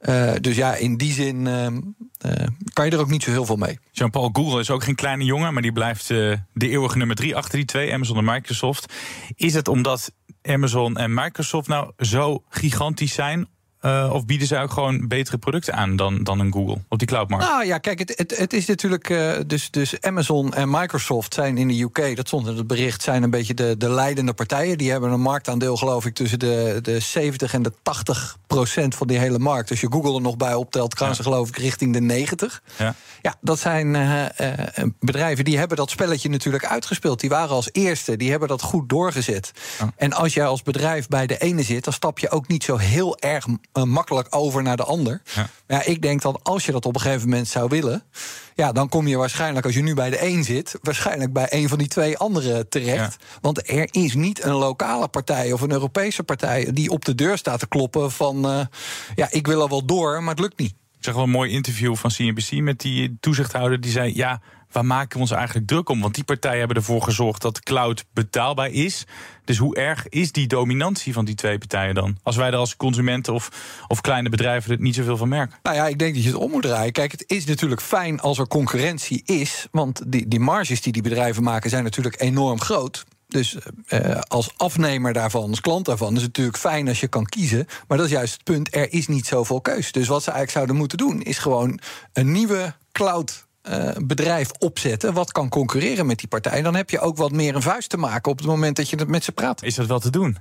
Uh, 0.00 0.32
dus 0.40 0.56
ja, 0.56 0.74
in 0.74 0.96
die 0.96 1.12
zin 1.12 1.46
uh, 1.46 1.66
uh, 1.66 2.46
kan 2.72 2.84
je 2.84 2.90
er 2.90 2.98
ook 2.98 3.10
niet 3.10 3.22
zo 3.22 3.30
heel 3.30 3.44
veel 3.44 3.56
mee. 3.56 3.78
Jean-Paul 3.90 4.30
Google 4.32 4.60
is 4.60 4.70
ook 4.70 4.84
geen 4.84 4.94
kleine 4.94 5.24
jongen, 5.24 5.52
maar 5.52 5.62
die 5.62 5.72
blijft 5.72 6.08
de 6.08 6.38
eeuwige 6.54 6.98
nummer 6.98 7.16
drie 7.16 7.36
achter 7.36 7.56
die 7.56 7.64
twee, 7.64 7.92
Amazon 7.92 8.16
en 8.16 8.24
Microsoft. 8.24 8.92
Is 9.36 9.54
het 9.54 9.68
omdat 9.68 10.12
Amazon 10.42 10.96
en 10.96 11.14
Microsoft 11.14 11.68
nou 11.68 11.92
zo 11.98 12.42
gigantisch 12.48 13.14
zijn? 13.14 13.48
Uh, 13.82 14.10
of 14.12 14.24
bieden 14.24 14.46
ze 14.46 14.58
ook 14.58 14.70
gewoon 14.70 15.08
betere 15.08 15.38
producten 15.38 15.74
aan 15.74 15.96
dan, 15.96 16.22
dan 16.24 16.40
een 16.40 16.52
Google 16.52 16.78
op 16.88 16.98
die 16.98 17.08
cloudmarkt? 17.08 17.46
Nou 17.46 17.66
ja, 17.66 17.78
kijk, 17.78 17.98
het, 17.98 18.12
het, 18.16 18.36
het 18.36 18.52
is 18.52 18.66
natuurlijk. 18.66 19.08
Uh, 19.08 19.32
dus, 19.46 19.70
dus 19.70 20.00
Amazon 20.00 20.54
en 20.54 20.70
Microsoft 20.70 21.34
zijn 21.34 21.58
in 21.58 21.68
de 21.68 21.82
UK, 21.82 22.16
dat 22.16 22.26
stond 22.26 22.46
in 22.46 22.56
het 22.56 22.66
bericht, 22.66 23.02
zijn 23.02 23.22
een 23.22 23.30
beetje 23.30 23.54
de, 23.54 23.76
de 23.76 23.90
leidende 23.90 24.32
partijen. 24.32 24.78
Die 24.78 24.90
hebben 24.90 25.10
een 25.10 25.20
marktaandeel, 25.20 25.76
geloof 25.76 26.06
ik, 26.06 26.14
tussen 26.14 26.38
de, 26.38 26.78
de 26.82 27.00
70 27.00 27.54
en 27.54 27.62
de 27.62 27.72
80 27.82 28.36
procent 28.46 28.94
van 28.94 29.06
die 29.06 29.18
hele 29.18 29.38
markt. 29.38 29.70
Als 29.70 29.80
je 29.80 29.92
Google 29.92 30.14
er 30.14 30.20
nog 30.20 30.36
bij 30.36 30.54
optelt, 30.54 30.98
gaan 30.98 31.08
ja. 31.08 31.14
ze, 31.14 31.22
geloof 31.22 31.48
ik, 31.48 31.56
richting 31.56 31.92
de 31.92 32.00
90. 32.00 32.62
Ja, 32.76 32.94
ja 33.22 33.34
dat 33.40 33.58
zijn 33.58 33.94
uh, 33.94 34.24
bedrijven 34.98 35.44
die 35.44 35.58
hebben 35.58 35.76
dat 35.76 35.90
spelletje 35.90 36.28
natuurlijk 36.28 36.66
uitgespeeld. 36.66 37.20
Die 37.20 37.30
waren 37.30 37.54
als 37.54 37.68
eerste, 37.72 38.16
die 38.16 38.30
hebben 38.30 38.48
dat 38.48 38.62
goed 38.62 38.88
doorgezet. 38.88 39.52
Ja. 39.78 39.92
En 39.96 40.12
als 40.12 40.34
jij 40.34 40.46
als 40.46 40.62
bedrijf 40.62 41.08
bij 41.08 41.26
de 41.26 41.38
ene 41.38 41.62
zit, 41.62 41.84
dan 41.84 41.92
stap 41.92 42.18
je 42.18 42.30
ook 42.30 42.48
niet 42.48 42.64
zo 42.64 42.76
heel 42.76 43.18
erg 43.18 43.46
uh, 43.72 43.84
makkelijk 43.84 44.26
over 44.30 44.62
naar 44.62 44.76
de 44.76 44.84
ander. 44.84 45.22
Ja. 45.34 45.48
ja, 45.66 45.82
ik 45.84 46.02
denk 46.02 46.22
dat 46.22 46.40
als 46.42 46.66
je 46.66 46.72
dat 46.72 46.86
op 46.86 46.94
een 46.94 47.00
gegeven 47.00 47.28
moment 47.28 47.48
zou 47.48 47.68
willen, 47.68 48.02
ja, 48.54 48.72
dan 48.72 48.88
kom 48.88 49.06
je 49.06 49.16
waarschijnlijk, 49.16 49.66
als 49.66 49.74
je 49.74 49.82
nu 49.82 49.94
bij 49.94 50.10
de 50.10 50.24
een 50.24 50.44
zit, 50.44 50.78
waarschijnlijk 50.82 51.32
bij 51.32 51.46
een 51.50 51.68
van 51.68 51.78
die 51.78 51.88
twee 51.88 52.18
anderen 52.18 52.68
terecht. 52.68 53.16
Ja. 53.20 53.26
Want 53.40 53.70
er 53.70 53.88
is 53.90 54.14
niet 54.14 54.44
een 54.44 54.54
lokale 54.54 55.08
partij 55.08 55.52
of 55.52 55.60
een 55.60 55.72
Europese 55.72 56.22
partij 56.22 56.72
die 56.72 56.90
op 56.90 57.04
de 57.04 57.14
deur 57.14 57.38
staat 57.38 57.60
te 57.60 57.68
kloppen 57.68 58.10
van, 58.10 58.50
uh, 58.50 58.60
ja, 59.14 59.28
ik 59.30 59.46
wil 59.46 59.62
er 59.62 59.68
wel 59.68 59.84
door, 59.84 60.22
maar 60.22 60.34
het 60.34 60.40
lukt 60.40 60.58
niet. 60.58 60.74
Ik 61.00 61.06
zag 61.06 61.14
wel 61.14 61.24
een 61.24 61.30
mooi 61.30 61.50
interview 61.50 61.96
van 61.96 62.10
CNBC 62.10 62.52
met 62.52 62.80
die 62.80 63.16
toezichthouder. 63.20 63.80
Die 63.80 63.90
zei: 63.90 64.14
Ja, 64.14 64.40
waar 64.70 64.84
maken 64.84 65.14
we 65.14 65.20
ons 65.20 65.30
eigenlijk 65.30 65.66
druk 65.66 65.88
om? 65.88 66.00
Want 66.00 66.14
die 66.14 66.24
partijen 66.24 66.58
hebben 66.58 66.76
ervoor 66.76 67.02
gezorgd 67.02 67.42
dat 67.42 67.60
cloud 67.60 68.04
betaalbaar 68.12 68.70
is. 68.70 69.06
Dus 69.44 69.58
hoe 69.58 69.76
erg 69.76 70.08
is 70.08 70.32
die 70.32 70.46
dominantie 70.46 71.12
van 71.12 71.24
die 71.24 71.34
twee 71.34 71.58
partijen 71.58 71.94
dan? 71.94 72.18
Als 72.22 72.36
wij 72.36 72.48
er 72.48 72.56
als 72.56 72.76
consumenten 72.76 73.34
of, 73.34 73.50
of 73.88 74.00
kleine 74.00 74.28
bedrijven 74.28 74.72
er 74.72 74.80
niet 74.80 74.94
zoveel 74.94 75.16
van 75.16 75.28
merken. 75.28 75.58
Nou 75.62 75.76
ja, 75.76 75.86
ik 75.86 75.98
denk 75.98 76.14
dat 76.14 76.22
je 76.22 76.28
het 76.28 76.38
om 76.38 76.50
moet 76.50 76.62
draaien. 76.62 76.92
Kijk, 76.92 77.12
het 77.12 77.24
is 77.26 77.44
natuurlijk 77.44 77.80
fijn 77.80 78.20
als 78.20 78.38
er 78.38 78.46
concurrentie 78.46 79.22
is. 79.24 79.66
Want 79.70 80.12
die, 80.12 80.28
die 80.28 80.40
marges 80.40 80.80
die 80.80 80.92
die 80.92 81.02
bedrijven 81.02 81.42
maken 81.42 81.70
zijn 81.70 81.84
natuurlijk 81.84 82.20
enorm 82.20 82.60
groot. 82.60 83.04
Dus 83.30 83.56
uh, 83.88 84.20
als 84.20 84.50
afnemer 84.56 85.12
daarvan, 85.12 85.50
als 85.50 85.60
klant 85.60 85.84
daarvan, 85.84 86.14
is 86.14 86.22
het 86.22 86.26
natuurlijk 86.26 86.58
fijn 86.58 86.88
als 86.88 87.00
je 87.00 87.08
kan 87.08 87.26
kiezen. 87.26 87.66
Maar 87.88 87.98
dat 87.98 88.06
is 88.06 88.12
juist 88.12 88.32
het 88.32 88.44
punt: 88.44 88.74
er 88.74 88.92
is 88.92 89.06
niet 89.06 89.26
zoveel 89.26 89.60
keus. 89.60 89.92
Dus 89.92 90.08
wat 90.08 90.22
ze 90.22 90.30
eigenlijk 90.30 90.56
zouden 90.56 90.76
moeten 90.76 90.98
doen, 90.98 91.22
is 91.22 91.38
gewoon 91.38 91.80
een 92.12 92.32
nieuwe 92.32 92.74
cloud 92.92 93.46
uh, 93.68 93.90
bedrijf 94.02 94.50
opzetten 94.58 95.12
wat 95.12 95.32
kan 95.32 95.48
concurreren 95.48 96.06
met 96.06 96.18
die 96.18 96.28
partij. 96.28 96.62
Dan 96.62 96.74
heb 96.74 96.90
je 96.90 97.00
ook 97.00 97.16
wat 97.16 97.32
meer 97.32 97.54
een 97.54 97.62
vuist 97.62 97.88
te 97.88 97.96
maken 97.96 98.30
op 98.30 98.38
het 98.38 98.46
moment 98.46 98.76
dat 98.76 98.90
je 98.90 99.04
met 99.06 99.24
ze 99.24 99.32
praat. 99.32 99.62
Is 99.62 99.74
dat 99.74 99.86
wel 99.86 100.00
te 100.00 100.10
doen? 100.10 100.36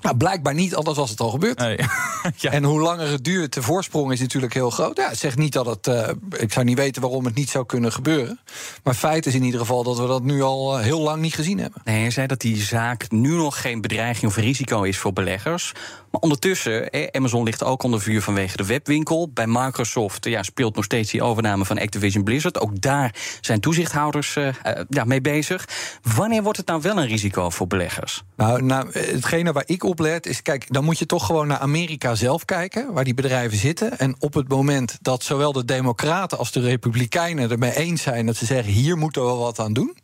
Nou, 0.00 0.16
blijkbaar 0.16 0.54
niet, 0.54 0.74
anders 0.74 0.96
was 0.96 1.10
het 1.10 1.20
al 1.20 1.30
gebeurd. 1.30 1.58
Nee. 1.58 1.76
ja. 2.36 2.50
En 2.50 2.64
hoe 2.64 2.80
langer 2.80 3.10
het 3.10 3.24
duurt, 3.24 3.52
de 3.54 3.62
voorsprong 3.62 4.12
is 4.12 4.20
natuurlijk 4.20 4.54
heel 4.54 4.70
groot. 4.70 4.96
Ja, 4.96 5.08
het 5.08 5.18
zegt 5.18 5.36
niet 5.36 5.52
dat 5.52 5.66
het. 5.66 5.86
Uh, 5.86 6.08
ik 6.36 6.52
zou 6.52 6.64
niet 6.64 6.78
weten 6.78 7.02
waarom 7.02 7.24
het 7.24 7.34
niet 7.34 7.50
zou 7.50 7.66
kunnen 7.66 7.92
gebeuren. 7.92 8.40
Maar 8.82 8.94
feit 8.94 9.26
is 9.26 9.34
in 9.34 9.42
ieder 9.42 9.60
geval 9.60 9.82
dat 9.82 9.98
we 9.98 10.06
dat 10.06 10.22
nu 10.22 10.42
al 10.42 10.78
uh, 10.78 10.84
heel 10.84 11.00
lang 11.00 11.20
niet 11.20 11.34
gezien 11.34 11.58
hebben. 11.58 11.80
Nee, 11.84 12.00
hij 12.00 12.10
zei 12.10 12.26
dat 12.26 12.40
die 12.40 12.56
zaak 12.56 13.10
nu 13.10 13.36
nog 13.36 13.60
geen 13.60 13.80
bedreiging 13.80 14.30
of 14.30 14.36
risico 14.36 14.82
is 14.82 14.98
voor 14.98 15.12
beleggers. 15.12 15.72
Maar 16.10 16.20
ondertussen, 16.20 16.90
eh, 16.90 17.06
Amazon 17.12 17.44
ligt 17.44 17.64
ook 17.64 17.82
onder 17.82 18.00
vuur 18.00 18.22
vanwege 18.22 18.56
de 18.56 18.66
webwinkel. 18.66 19.30
Bij 19.34 19.46
Microsoft 19.46 20.24
ja, 20.24 20.42
speelt 20.42 20.74
nog 20.74 20.84
steeds 20.84 21.10
die 21.10 21.22
overname 21.22 21.64
van 21.64 21.78
Activision 21.78 22.24
Blizzard. 22.24 22.60
Ook 22.60 22.80
daar 22.80 23.14
zijn 23.40 23.60
toezichthouders 23.60 24.36
uh, 24.36 24.48
ja, 24.88 25.04
mee 25.04 25.20
bezig. 25.20 25.68
Wanneer 26.02 26.42
wordt 26.42 26.58
het 26.58 26.66
nou 26.66 26.80
wel 26.82 26.98
een 26.98 27.06
risico 27.06 27.50
voor 27.50 27.66
beleggers? 27.66 28.22
Nou, 28.36 28.62
nou 28.62 28.88
hetgene 28.92 29.52
waar 29.52 29.62
ik 29.66 29.84
op 29.88 29.98
let 29.98 30.26
is, 30.26 30.42
kijk, 30.42 30.72
dan 30.72 30.84
moet 30.84 30.98
je 30.98 31.06
toch 31.06 31.26
gewoon 31.26 31.46
naar 31.46 31.58
Amerika 31.58 32.14
zelf 32.14 32.44
kijken, 32.44 32.92
waar 32.92 33.04
die 33.04 33.14
bedrijven 33.14 33.58
zitten. 33.58 33.98
En 33.98 34.16
op 34.18 34.34
het 34.34 34.48
moment 34.48 34.98
dat 35.00 35.22
zowel 35.22 35.52
de 35.52 35.64
Democraten 35.64 36.38
als 36.38 36.52
de 36.52 36.60
Republikeinen 36.60 37.50
ermee 37.50 37.76
eens 37.76 38.02
zijn 38.02 38.26
dat 38.26 38.36
ze 38.36 38.46
zeggen: 38.46 38.72
hier 38.72 38.96
moeten 38.96 39.26
we 39.26 39.32
wat 39.32 39.58
aan 39.58 39.72
doen, 39.72 39.96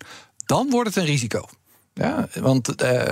dan 0.46 0.70
wordt 0.70 0.88
het 0.88 0.96
een 0.96 1.04
risico. 1.04 1.48
Ja, 1.94 2.28
want 2.40 2.82
uh, 2.82 3.02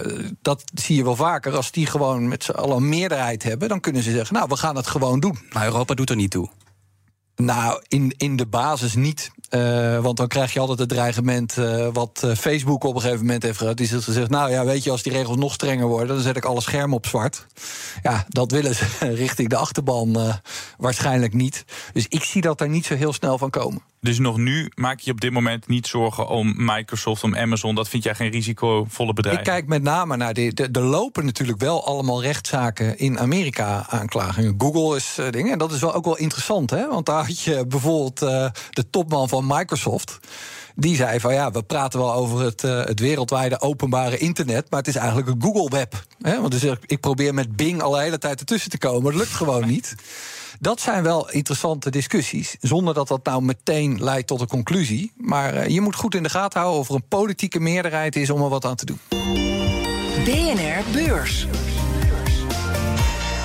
dat 0.42 0.62
zie 0.74 0.96
je 0.96 1.04
wel 1.04 1.16
vaker. 1.16 1.56
Als 1.56 1.70
die 1.70 1.86
gewoon 1.86 2.28
met 2.28 2.44
z'n 2.44 2.50
allen 2.50 2.76
een 2.76 2.88
meerderheid 2.88 3.42
hebben, 3.42 3.68
dan 3.68 3.80
kunnen 3.80 4.02
ze 4.02 4.10
zeggen: 4.10 4.34
Nou, 4.34 4.48
we 4.48 4.56
gaan 4.56 4.76
het 4.76 4.86
gewoon 4.86 5.20
doen. 5.20 5.38
Maar 5.52 5.64
Europa 5.64 5.94
doet 5.94 6.10
er 6.10 6.16
niet 6.16 6.30
toe. 6.30 6.48
Nou, 7.36 7.82
in, 7.88 8.14
in 8.16 8.36
de 8.36 8.46
basis 8.46 8.94
niet. 8.94 9.30
Uh, 9.54 9.98
want 9.98 10.16
dan 10.16 10.28
krijg 10.28 10.52
je 10.52 10.60
altijd 10.60 10.78
het 10.78 10.88
dreigement 10.88 11.56
uh, 11.58 11.88
wat 11.92 12.22
uh, 12.24 12.34
Facebook 12.34 12.84
op 12.84 12.94
een 12.94 13.00
gegeven 13.00 13.24
moment 13.24 13.42
heeft 13.42 13.58
gehad. 13.58 13.76
Die 13.76 13.86
gezegd, 13.88 14.30
nou 14.30 14.50
ja, 14.50 14.64
weet 14.64 14.84
je, 14.84 14.90
als 14.90 15.02
die 15.02 15.12
regels 15.12 15.36
nog 15.36 15.52
strenger 15.52 15.86
worden... 15.86 16.14
dan 16.14 16.24
zet 16.24 16.36
ik 16.36 16.44
alle 16.44 16.60
schermen 16.60 16.96
op 16.96 17.06
zwart. 17.06 17.46
Ja, 18.02 18.24
dat 18.28 18.50
willen 18.50 18.74
ze 18.74 18.86
richting 19.24 19.48
de 19.48 19.56
achterban 19.56 20.40
waarschijnlijk 20.76 21.34
niet. 21.34 21.64
Dus 21.92 22.06
ik 22.08 22.22
zie 22.22 22.42
dat 22.42 22.60
er 22.60 22.68
niet 22.68 22.86
zo 22.86 22.94
heel 22.94 23.12
snel 23.12 23.38
van 23.38 23.50
komen. 23.50 23.82
Dus 24.00 24.18
nog 24.18 24.36
nu 24.36 24.70
maak 24.74 25.00
je 25.00 25.10
op 25.10 25.20
dit 25.20 25.32
moment 25.32 25.68
niet 25.68 25.86
zorgen 25.86 26.28
om 26.28 26.54
Microsoft, 26.56 27.22
om 27.24 27.36
Amazon. 27.36 27.74
Dat 27.74 27.88
vind 27.88 28.02
jij 28.02 28.14
geen 28.14 28.30
risicovolle 28.30 29.12
bedrijf? 29.12 29.38
Ik 29.38 29.44
kijk 29.44 29.66
met 29.66 29.82
name 29.82 30.16
naar 30.16 30.34
de. 30.34 30.68
Er 30.72 30.80
lopen 30.80 31.24
natuurlijk 31.24 31.58
wel 31.58 31.86
allemaal 31.86 32.22
rechtszaken 32.22 32.98
in 32.98 33.18
Amerika 33.18 33.86
aanklagingen. 33.88 34.54
Google 34.58 34.96
is 34.96 35.18
dingen. 35.30 35.52
En 35.52 35.58
dat 35.58 35.72
is 35.72 35.80
wel 35.80 35.94
ook 35.94 36.04
wel 36.04 36.16
interessant, 36.16 36.70
hè? 36.70 36.88
Want 36.88 37.06
daar 37.06 37.26
had 37.26 37.40
je 37.40 37.66
bijvoorbeeld 37.66 38.18
de 38.70 38.90
topman 38.90 39.28
van 39.28 39.41
Microsoft. 39.46 40.18
Die 40.74 40.96
zei 40.96 41.20
van 41.20 41.34
ja, 41.34 41.50
we 41.50 41.62
praten 41.62 41.98
wel 41.98 42.12
over 42.12 42.40
het, 42.40 42.62
uh, 42.62 42.84
het 42.84 43.00
wereldwijde 43.00 43.60
openbare 43.60 44.18
internet, 44.18 44.70
maar 44.70 44.78
het 44.78 44.88
is 44.88 44.96
eigenlijk 44.96 45.28
een 45.28 45.42
Google 45.42 45.68
Web. 45.68 46.04
Hè? 46.22 46.40
Want 46.40 46.60
dus 46.60 46.76
ik 46.86 47.00
probeer 47.00 47.34
met 47.34 47.56
Bing 47.56 47.82
al 47.82 47.90
de 47.90 48.00
hele 48.00 48.18
tijd 48.18 48.40
ertussen 48.40 48.70
te 48.70 48.78
komen. 48.78 49.02
Dat 49.02 49.20
lukt 49.20 49.34
gewoon 49.34 49.66
niet. 49.66 49.94
Dat 50.60 50.80
zijn 50.80 51.02
wel 51.02 51.30
interessante 51.30 51.90
discussies. 51.90 52.56
Zonder 52.60 52.94
dat 52.94 53.08
dat 53.08 53.24
nou 53.24 53.42
meteen 53.42 54.02
leidt 54.02 54.26
tot 54.26 54.40
een 54.40 54.46
conclusie. 54.46 55.12
Maar 55.16 55.54
uh, 55.54 55.66
je 55.66 55.80
moet 55.80 55.96
goed 55.96 56.14
in 56.14 56.22
de 56.22 56.30
gaten 56.30 56.60
houden 56.60 56.80
of 56.80 56.88
er 56.88 56.94
een 56.94 57.08
politieke 57.08 57.60
meerderheid 57.60 58.16
is 58.16 58.30
om 58.30 58.42
er 58.42 58.48
wat 58.48 58.64
aan 58.64 58.76
te 58.76 58.84
doen. 58.84 59.00
BNR 60.24 60.82
Beurs. 60.92 61.46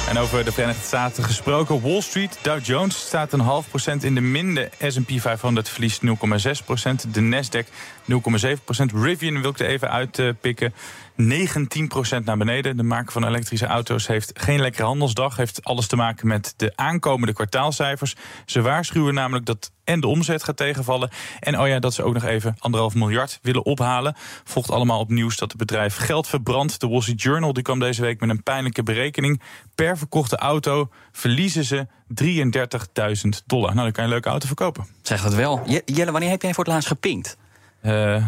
En 0.07 0.17
over 0.17 0.45
de 0.45 0.51
Verenigde 0.51 0.85
Staten 0.85 1.23
gesproken. 1.23 1.81
Wall 1.81 2.01
Street, 2.01 2.39
Dow 2.41 2.65
Jones 2.65 2.99
staat 2.99 3.33
een 3.33 3.39
half 3.39 3.69
procent 3.69 4.03
in 4.03 4.15
de 4.15 4.21
min. 4.21 4.55
De 4.55 4.69
S&P 4.87 5.11
500 5.21 5.69
verliest 5.69 6.01
0,6 6.05 6.65
procent. 6.65 7.13
De 7.13 7.21
Nasdaq 7.21 7.67
0,7 8.11 8.63
procent. 8.63 8.91
Rivian 8.91 9.41
wil 9.41 9.49
ik 9.49 9.59
er 9.59 9.65
even 9.65 9.91
uitpikken. 9.91 10.73
19 11.17 11.87
procent 11.87 12.25
naar 12.25 12.37
beneden. 12.37 12.77
De 12.77 12.83
maker 12.83 13.11
van 13.11 13.25
elektrische 13.25 13.65
auto's 13.65 14.07
heeft 14.07 14.31
geen 14.33 14.59
lekkere 14.59 14.85
handelsdag. 14.85 15.37
Heeft 15.37 15.63
alles 15.63 15.87
te 15.87 15.95
maken 15.95 16.27
met 16.27 16.53
de 16.57 16.71
aankomende 16.75 17.33
kwartaalcijfers. 17.33 18.15
Ze 18.45 18.61
waarschuwen 18.61 19.13
namelijk 19.13 19.45
dat 19.45 19.71
en 19.83 19.99
de 19.99 20.07
omzet 20.07 20.43
gaat 20.43 20.57
tegenvallen. 20.57 21.09
En 21.39 21.59
oh 21.59 21.67
ja, 21.67 21.79
dat 21.79 21.93
ze 21.93 22.03
ook 22.03 22.13
nog 22.13 22.23
even 22.23 22.55
anderhalf 22.59 22.95
miljard 22.95 23.39
willen 23.41 23.65
ophalen. 23.65 24.15
Volgt 24.43 24.71
allemaal 24.71 24.99
op 24.99 25.09
nieuws 25.09 25.37
dat 25.37 25.49
het 25.49 25.57
bedrijf 25.57 25.95
geld 25.95 26.27
verbrandt. 26.27 26.79
De 26.79 26.87
Wall 26.87 27.01
Street 27.01 27.21
Journal 27.21 27.53
die 27.53 27.63
kwam 27.63 27.79
deze 27.79 28.01
week 28.01 28.19
met 28.19 28.29
een 28.29 28.43
pijnlijke 28.43 28.83
berekening. 28.83 29.41
Per 29.75 29.97
verkochte 29.97 30.37
auto 30.37 30.89
verliezen 31.11 31.63
ze 31.63 31.87
33.000 32.23 33.45
dollar. 33.45 33.73
Nou, 33.73 33.83
dan 33.83 33.91
kan 33.91 34.03
je 34.03 34.09
een 34.09 34.09
leuke 34.09 34.29
auto 34.29 34.47
verkopen. 34.47 34.87
Zeg 35.01 35.21
dat 35.21 35.33
wel. 35.33 35.81
Jelle, 35.85 36.11
wanneer 36.11 36.29
heb 36.29 36.41
jij 36.41 36.53
voor 36.53 36.63
het 36.63 36.73
laatst 36.73 36.89
gepinkt? 36.89 37.37
Uh, 37.81 38.25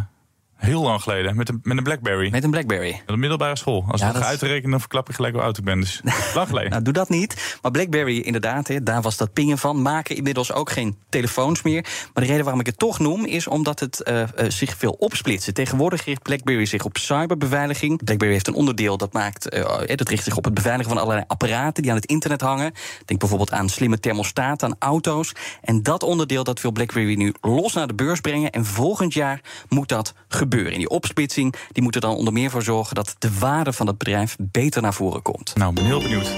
Heel 0.60 0.82
lang 0.82 1.02
geleden, 1.02 1.36
met 1.36 1.50
een, 1.50 1.60
met 1.64 1.78
een 1.78 1.84
Blackberry. 1.84 2.32
Met 2.32 2.44
een 2.44 2.52
Blackberry. 2.52 2.92
Met 2.92 3.02
een 3.06 3.20
middelbare 3.20 3.58
school. 3.58 3.86
Als 3.88 4.02
ja, 4.02 4.12
dat... 4.12 4.24
uitrekenen, 4.24 4.70
dan 4.70 4.80
verklap 4.80 5.08
je 5.08 5.14
gelijk 5.14 5.34
hoe 5.34 5.44
oud 5.44 5.58
ik 5.58 5.64
ben. 5.64 5.80
Dus 5.80 6.02
lang 6.36 6.48
geleden. 6.48 6.70
nou, 6.70 6.84
doe 6.84 6.94
dat 6.94 7.10
niet. 7.10 7.58
Maar 7.62 7.72
Blackberry, 7.72 8.18
inderdaad, 8.18 8.68
hè, 8.68 8.84
daar 8.84 9.02
was 9.02 9.18
dat 9.18 9.34
pingen 9.34 9.58
van. 9.58 9.82
Maken 9.82 10.16
inmiddels 10.16 10.52
ook 10.52 10.70
geen 10.70 10.98
telefoons 11.10 11.62
meer. 11.62 11.82
Maar 12.14 12.24
de 12.24 12.30
reden 12.30 12.44
waarom 12.44 12.60
ik 12.60 12.66
het 12.66 12.78
toch 12.78 13.00
noem, 13.00 13.26
is 13.26 13.48
omdat 13.48 13.80
het 13.80 14.02
uh, 14.08 14.20
uh, 14.20 14.26
zich 14.48 14.78
veel 14.78 14.92
opsplitst. 14.92 15.56
Tegenwoordig 15.56 16.06
richt 16.06 16.22
Blackberry 16.22 16.66
zich 16.66 16.86
op 16.86 16.98
cyberbeveiliging. 16.98 18.04
Blackberry 18.04 18.34
heeft 18.34 18.48
een 18.48 18.54
onderdeel 18.54 18.98
dat 18.98 19.14
maakt, 19.14 19.56
uh, 19.56 19.96
dat 19.96 20.10
richt 20.10 20.24
zich 20.24 20.38
op 20.38 20.46
het 20.46 20.54
beveiligen 20.54 20.92
van 20.92 21.02
allerlei 21.02 21.26
apparaten 21.28 21.82
die 21.82 21.92
aan 21.92 21.98
het 21.98 22.10
internet 22.10 22.42
hangen. 22.42 22.74
Denk 23.06 23.20
bijvoorbeeld 23.20 23.52
aan 23.52 23.70
slimme 23.70 24.00
thermostaten, 24.00 24.68
aan 24.68 24.76
auto's. 24.80 25.34
En 25.62 25.84
dat 25.84 26.04
onderdeel 26.04 26.44
dat 26.44 26.62
wil 26.62 26.72
Blackberry 26.72 27.16
nu 27.16 27.34
los 27.42 27.74
naar 27.74 27.88
de 27.88 27.94
beurs 27.94 28.22
brengen. 28.22 28.52
En 28.52 28.66
volgend 28.66 29.14
jaar 29.14 29.42
moet 29.70 29.90
dat 29.90 30.14
gebeuren. 30.28 30.49
In 30.58 30.78
die 30.78 30.90
opsplitsing 30.90 31.56
die 31.72 31.84
moeten 31.84 32.02
dan 32.02 32.16
onder 32.16 32.34
meer 32.34 32.50
voor 32.50 32.64
zorgen 32.64 32.96
dat 32.96 33.16
de 33.20 33.38
waarde 33.40 33.74
van 33.74 33.88
het 33.88 33.98
bedrijf 33.98 34.36
beter 34.40 34.82
naar 34.82 34.94
voren 34.94 35.22
komt. 35.22 35.56
Nou, 35.56 35.74
ben 35.74 35.86
heel 35.86 36.02
benieuwd. 36.02 36.32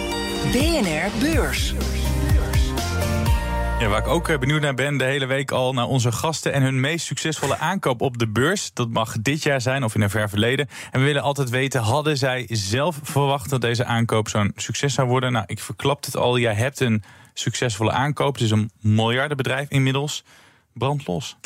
BNR 0.52 1.20
Beurs. 1.20 1.74
Ja, 3.80 3.88
waar 3.88 4.00
ik 4.00 4.08
ook 4.08 4.30
eh, 4.30 4.38
benieuwd 4.38 4.62
naar 4.62 4.74
ben, 4.74 4.98
de 4.98 5.04
hele 5.04 5.26
week 5.26 5.52
al 5.52 5.74
naar 5.74 5.88
onze 5.88 6.12
gasten 6.12 6.54
en 6.54 6.62
hun 6.62 6.80
meest 6.80 7.06
succesvolle 7.06 7.58
aankoop 7.58 8.02
op 8.02 8.18
de 8.18 8.28
beurs. 8.28 8.74
Dat 8.74 8.90
mag 8.90 9.16
dit 9.22 9.44
jaar 9.44 9.62
zijn 9.62 9.84
of 9.84 9.96
in 9.96 10.02
een 10.02 10.10
ver 10.10 10.30
verleden. 10.30 10.70
En 10.92 11.00
we 11.00 11.06
willen 11.06 11.22
altijd 11.22 11.50
weten, 11.50 11.82
hadden 11.82 12.18
zij 12.18 12.46
zelf 12.50 13.00
verwacht 13.04 13.50
dat 13.50 13.62
deze 13.62 13.86
aankoop 13.86 14.30
zo'n 14.30 14.52
succes 14.56 14.94
zou 14.94 15.08
worden? 15.08 15.32
Nou, 15.32 15.46
ik 15.48 15.60
verklap 15.60 16.06
het 16.06 16.18
al. 16.18 16.38
Jij 16.38 16.54
hebt 16.54 16.80
een 16.80 17.04
succesvolle 17.34 17.92
aankoop. 17.92 18.34
Het 18.34 18.44
is 18.44 18.52
een 18.52 18.72
miljardenbedrijf 18.80 19.70
inmiddels 19.70 20.24
brandlos. 20.74 21.38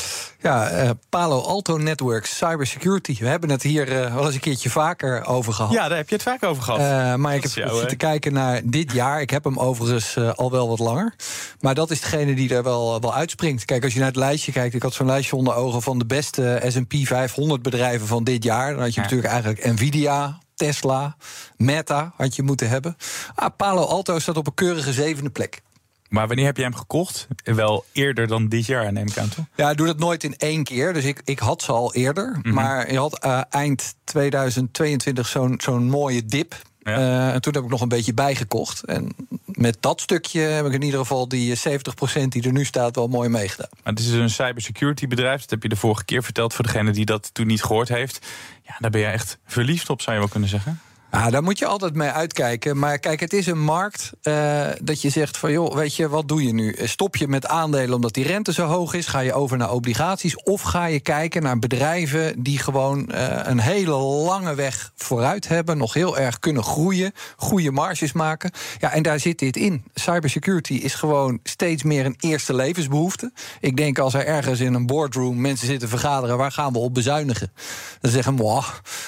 Ja, 0.42 0.84
uh, 0.84 0.90
Palo 1.10 1.42
Alto 1.42 1.78
Networks, 1.78 2.38
cybersecurity. 2.38 3.18
We 3.20 3.28
hebben 3.28 3.50
het 3.50 3.64
hier 3.64 3.88
uh, 3.90 4.14
wel 4.14 4.26
eens 4.26 4.34
een 4.34 4.40
keertje 4.40 4.70
vaker 4.70 5.26
over 5.26 5.54
gehad. 5.54 5.72
Ja, 5.72 5.88
daar 5.88 5.98
heb 5.98 6.10
je 6.10 6.16
het 6.16 6.24
vaak 6.24 6.44
over 6.44 6.64
gehad. 6.64 6.80
Uh, 6.80 7.16
maar 7.16 7.36
ik 7.36 7.44
heb 7.44 7.88
te 7.88 7.96
kijken 7.96 8.34
naar 8.34 8.62
dit 8.64 8.92
jaar. 8.92 9.22
Ik 9.22 9.30
heb 9.30 9.44
hem 9.44 9.60
overigens 9.60 10.18
al 10.36 10.52
wel 10.52 10.68
wat 10.68 10.80
langer. 10.80 11.14
Maar 11.60 11.76
dat 11.76 11.92
is 11.92 12.02
degene 12.02 12.36
die 12.36 12.56
er 12.56 12.64
wel, 12.64 13.00
wel 13.02 13.14
uitspringt. 13.14 13.66
Kijk, 13.66 13.84
als 13.84 13.94
je 13.94 14.00
naar 14.00 14.08
het 14.08 14.18
lijstje 14.18 14.52
kijkt. 14.52 14.76
Ik 14.76 14.84
had 14.84 14.94
zo'n 14.94 15.08
lijstje 15.08 15.36
onder 15.36 15.56
ogen 15.56 15.82
van 15.82 16.00
de 16.00 16.06
beste 16.06 16.62
S&P 16.68 16.94
500 17.04 17.62
bedrijven 17.62 18.08
van 18.08 18.24
dit 18.24 18.44
jaar. 18.44 18.74
Dan 18.74 18.82
had 18.82 18.94
je 18.94 19.02
natuurlijk 19.02 19.30
eigenlijk 19.30 19.66
Nvidia, 19.66 20.38
Tesla, 20.56 21.16
Meta 21.58 22.14
had 22.18 22.36
je 22.36 22.44
moeten 22.44 22.70
hebben. 22.70 22.96
Ah, 23.36 23.56
Palo 23.58 23.84
Alto 23.86 24.20
staat 24.20 24.38
op 24.38 24.48
een 24.48 24.54
keurige 24.54 24.94
zevende 24.94 25.30
plek. 25.30 25.62
Maar 26.10 26.28
wanneer 26.28 26.46
heb 26.46 26.58
jij 26.58 26.66
hem 26.66 26.76
gekocht? 26.76 27.28
Wel 27.44 27.86
eerder 27.92 28.28
dan 28.28 28.48
dit 28.48 28.66
jaar, 28.66 28.92
neem 28.92 29.08
ik 29.08 29.18
aan 29.18 29.30
toe. 29.30 29.46
Ja, 29.56 29.70
ik 29.70 29.78
doe 29.78 29.88
dat 29.88 30.00
nooit 30.00 30.24
in 30.24 30.36
één 30.38 30.64
keer. 30.64 30.94
Dus 30.94 31.04
ik, 31.04 31.22
ik 31.26 31.40
had 31.40 31.62
ze 31.62 31.72
al 31.72 31.94
eerder. 31.94 32.40
Mhm. 32.42 32.54
Maar 32.54 32.92
je 32.92 32.98
had 32.98 33.26
uh, 33.26 33.42
eind 33.50 33.96
2022 34.04 35.28
zo'n 35.28 35.56
zo'n 35.58 35.90
mooie 35.90 36.26
dip. 36.26 36.56
Uh, 36.84 37.34
en 37.34 37.42
toen 37.42 37.54
heb 37.54 37.64
ik 37.64 37.70
nog 37.70 37.82
een 37.82 37.88
beetje 37.88 38.14
bijgekocht. 38.14 38.84
En 38.84 39.16
met 39.46 39.78
dat 39.80 40.02
stukje 40.02 40.40
heb 40.40 40.66
ik 40.66 40.74
in 40.74 40.82
ieder 40.82 41.00
geval 41.00 41.28
die 41.28 41.58
70% 41.58 41.62
die 42.30 42.44
er 42.44 42.52
nu 42.52 42.66
staat 42.66 42.96
wel 42.96 43.08
mooi 43.08 43.30
meegedaan. 43.30 43.70
Maar 43.84 43.94
het 43.94 44.02
is 44.02 44.12
een 44.12 44.30
cybersecurity 44.30 45.08
bedrijf. 45.08 45.42
Dat 45.42 45.50
heb 45.50 45.64
je 45.64 45.70
de 45.70 45.76
vorige 45.76 46.06
keer 46.06 46.24
verteld 46.24 46.54
voor 46.54 46.66
degene 46.66 46.92
die 46.92 47.06
dat 47.06 47.34
toen 47.34 47.48
niet 47.48 47.64
gehoord 47.64 47.90
heeft. 47.90 48.26
Ja, 48.64 48.76
daar 48.80 48.92
ben 48.92 49.02
je 49.02 49.08
echt 49.08 49.38
verliefd 49.46 49.90
op, 49.90 50.02
zou 50.02 50.16
je 50.16 50.22
wel 50.22 50.32
kunnen 50.32 50.50
zeggen. 50.50 50.80
Ja, 51.16 51.30
daar 51.30 51.44
moet 51.44 51.60
je 51.60 51.66
altijd 51.66 51.96
mee 51.96 52.10
uitkijken. 52.10 52.80
Maar 52.80 53.00
kijk, 53.00 53.20
het 53.20 53.34
is 53.34 53.48
een 53.48 53.62
markt 53.62 54.12
uh, 54.24 54.68
dat 54.82 55.02
je 55.02 55.10
zegt 55.10 55.38
van... 55.38 55.52
joh, 55.52 55.76
weet 55.76 55.96
je, 55.96 56.10
wat 56.10 56.28
doe 56.28 56.44
je 56.44 56.54
nu? 56.54 56.76
Stop 56.84 57.16
je 57.16 57.28
met 57.28 57.48
aandelen 57.48 57.96
omdat 57.96 58.14
die 58.14 58.26
rente 58.26 58.54
zo 58.54 58.66
hoog 58.66 58.94
is? 58.94 59.08
Ga 59.08 59.20
je 59.20 59.34
over 59.34 59.58
naar 59.58 59.72
obligaties? 59.72 60.44
Of 60.44 60.62
ga 60.62 60.86
je 60.86 61.00
kijken 61.00 61.44
naar 61.44 61.60
bedrijven 61.60 62.44
die 62.44 62.58
gewoon 62.58 63.10
uh, 63.12 63.40
een 63.44 63.60
hele 63.60 63.92
lange 64.26 64.56
weg 64.56 64.92
vooruit 64.96 65.48
hebben... 65.48 65.78
nog 65.78 65.94
heel 65.94 66.18
erg 66.18 66.40
kunnen 66.40 66.64
groeien, 66.64 67.12
goede 67.38 67.72
marges 67.72 68.14
maken? 68.14 68.52
Ja, 68.80 68.92
en 68.92 69.04
daar 69.04 69.20
zit 69.20 69.40
dit 69.40 69.58
in. 69.58 69.84
Cybersecurity 69.94 70.74
is 70.74 70.94
gewoon 70.94 71.40
steeds 71.44 71.84
meer 71.84 72.06
een 72.06 72.16
eerste 72.20 72.54
levensbehoefte. 72.54 73.32
Ik 73.60 73.78
denk 73.78 74.00
als 74.00 74.14
er 74.14 74.26
ergens 74.26 74.60
in 74.60 74.74
een 74.74 74.86
boardroom 74.86 75.42
mensen 75.42 75.68
zitten 75.68 75.90
vergaderen... 75.90 76.38
waar 76.38 76.52
gaan 76.52 76.74
we 76.74 76.80
op 76.80 76.94
bezuinigen? 76.94 77.52
Dan 78.02 78.12
zeggen 78.12 78.36
we, 78.36 78.62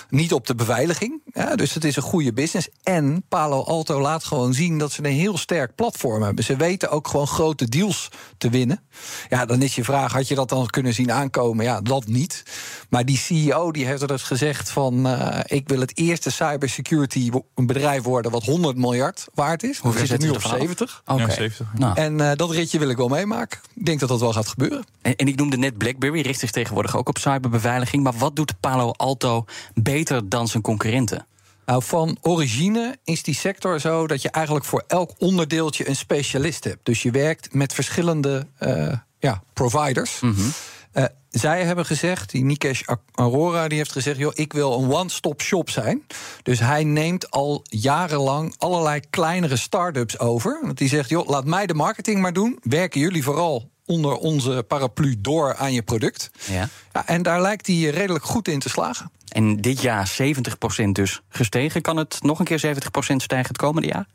niet 0.09 0.33
op 0.33 0.47
de 0.47 0.55
beveiliging. 0.55 1.21
Dus 1.55 1.73
het 1.73 1.83
is 1.83 1.96
een 1.97 2.03
goede 2.03 2.33
business. 2.33 2.69
En 2.83 3.23
Palo 3.29 3.63
Alto 3.63 4.01
laat 4.01 4.23
gewoon 4.23 4.53
zien 4.53 4.77
dat 4.77 4.91
ze 4.91 5.05
een 5.05 5.11
heel 5.11 5.37
sterk 5.37 5.75
platform 5.75 6.21
hebben. 6.23 6.43
Ze 6.43 6.55
weten 6.55 6.89
ook 6.89 7.07
gewoon 7.07 7.27
grote 7.27 7.69
deals 7.69 8.09
te 8.37 8.49
winnen. 8.49 8.81
Ja, 9.29 9.45
dan 9.45 9.61
is 9.61 9.75
je 9.75 9.83
vraag, 9.83 10.11
had 10.11 10.27
je 10.27 10.35
dat 10.35 10.49
dan 10.49 10.67
kunnen 10.67 10.93
zien 10.93 11.11
aankomen? 11.11 11.65
Ja, 11.65 11.81
dat 11.81 12.07
niet. 12.07 12.43
Maar 12.89 13.05
die 13.05 13.17
CEO 13.17 13.71
die 13.71 13.85
heeft 13.85 14.01
er 14.01 14.07
dus 14.07 14.23
gezegd 14.23 14.69
van... 14.69 15.07
Uh, 15.07 15.39
ik 15.45 15.67
wil 15.67 15.79
het 15.79 15.97
eerste 15.97 16.31
cybersecurity 16.31 17.31
bedrijf 17.55 18.03
worden... 18.03 18.31
wat 18.31 18.43
100 18.43 18.77
miljard 18.77 19.27
waard 19.33 19.63
is. 19.63 19.77
Hoe 19.77 19.97
zit 19.97 20.09
het 20.09 20.21
nu 20.21 20.29
op 20.29 20.41
70? 20.41 21.01
Oké. 21.05 21.21
Ja, 21.21 21.29
70. 21.29 21.67
Nou. 21.73 21.95
En 21.95 22.19
uh, 22.19 22.31
dat 22.35 22.51
ritje 22.51 22.79
wil 22.79 22.89
ik 22.89 22.97
wel 22.97 23.07
meemaken. 23.07 23.59
Ik 23.75 23.85
denk 23.85 23.99
dat 23.99 24.09
dat 24.09 24.19
wel 24.19 24.33
gaat 24.33 24.47
gebeuren. 24.47 24.85
En, 25.01 25.15
en 25.15 25.27
ik 25.27 25.35
noemde 25.35 25.57
net 25.57 25.77
BlackBerry, 25.77 26.21
richt 26.21 26.39
zich 26.39 26.51
tegenwoordig 26.51 26.97
ook 26.97 27.09
op 27.09 27.17
cyberbeveiliging. 27.17 28.03
Maar 28.03 28.17
wat 28.17 28.35
doet 28.35 28.59
Palo 28.59 28.91
Alto 28.91 29.45
beter 29.73 30.29
dan 30.29 30.47
zijn 30.47 30.63
concurrenten? 30.63 31.25
Nou, 31.67 31.83
van 31.83 32.17
origine 32.21 32.97
is 33.03 33.23
die 33.23 33.35
sector 33.35 33.79
zo 33.79 34.07
dat 34.07 34.21
je 34.21 34.29
eigenlijk 34.29 34.65
voor 34.65 34.83
elk 34.87 35.13
onderdeeltje 35.17 35.89
een 35.89 35.95
specialist 35.95 36.63
hebt. 36.63 36.85
Dus 36.85 37.01
je 37.01 37.11
werkt 37.11 37.53
met 37.53 37.73
verschillende 37.73 38.47
uh, 38.59 38.93
ja, 39.19 39.43
providers. 39.53 40.19
Mm 40.19 40.33
-hmm. 40.33 40.51
uh, 40.93 41.05
zij 41.29 41.63
hebben 41.63 41.85
gezegd, 41.85 42.31
die 42.31 42.43
Nikesh 42.43 42.81
Aurora, 43.13 43.67
die 43.67 43.77
heeft 43.77 43.91
gezegd: 43.91 44.17
joh, 44.17 44.31
ik 44.35 44.53
wil 44.53 44.73
een 44.73 44.91
one-stop 44.91 45.41
shop 45.41 45.69
zijn. 45.69 46.03
Dus 46.43 46.59
hij 46.59 46.83
neemt 46.83 47.31
al 47.31 47.61
jarenlang 47.63 48.55
allerlei 48.57 48.99
kleinere 49.09 49.57
start-ups 49.57 50.19
over. 50.19 50.59
Want 50.63 50.77
die 50.77 50.89
zegt: 50.89 51.09
joh, 51.09 51.27
laat 51.27 51.45
mij 51.45 51.65
de 51.65 51.73
marketing 51.73 52.21
maar 52.21 52.33
doen. 52.33 52.59
Werken 52.61 52.99
jullie 52.99 53.23
vooral 53.23 53.69
onder 53.87 54.15
onze 54.15 54.65
paraplu 54.67 55.15
door 55.19 55.55
aan 55.55 55.73
je 55.73 55.81
product. 55.81 56.31
Ja. 56.45 56.69
ja 56.93 57.07
en 57.07 57.21
daar 57.21 57.41
lijkt 57.41 57.67
hij 57.67 57.75
redelijk 57.75 58.25
goed 58.25 58.47
in 58.47 58.59
te 58.59 58.69
slagen. 58.69 59.11
En 59.27 59.61
dit 59.61 59.81
jaar 59.81 60.11
70% 60.21 60.89
dus 60.91 61.21
gestegen. 61.29 61.81
Kan 61.81 61.97
het 61.97 62.17
nog 62.21 62.39
een 62.39 62.45
keer 62.45 62.65
70% 62.65 63.15
stijgen 63.15 63.47
het 63.47 63.57
komende 63.57 63.87
jaar? 63.87 64.05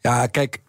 Ja, 0.00 0.26
kijk, 0.26 0.60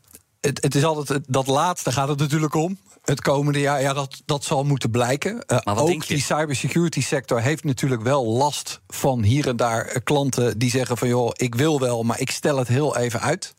het, 0.41 0.63
het, 0.63 0.75
is 0.75 0.83
altijd 0.83 1.19
dat 1.27 1.47
laatste 1.47 1.91
gaat 1.91 2.07
het 2.07 2.19
natuurlijk 2.19 2.53
om. 2.53 2.77
Het 3.03 3.21
komende 3.21 3.59
jaar, 3.59 3.81
ja, 3.81 3.93
dat, 3.93 4.21
dat 4.25 4.43
zal 4.43 4.63
moeten 4.63 4.91
blijken. 4.91 5.43
Uh, 5.47 5.59
ook 5.65 6.07
die 6.07 6.21
cybersecurity 6.21 7.01
sector 7.01 7.41
heeft 7.41 7.63
natuurlijk 7.63 8.01
wel 8.01 8.25
last 8.25 8.81
van 8.87 9.23
hier 9.23 9.47
en 9.47 9.55
daar 9.55 10.01
klanten 10.01 10.57
die 10.57 10.69
zeggen 10.69 10.97
van 10.97 11.07
joh, 11.07 11.29
ik 11.33 11.55
wil 11.55 11.79
wel, 11.79 12.03
maar 12.03 12.19
ik 12.19 12.31
stel 12.31 12.57
het 12.57 12.67
heel 12.67 12.97
even 12.97 13.21
uit. 13.21 13.55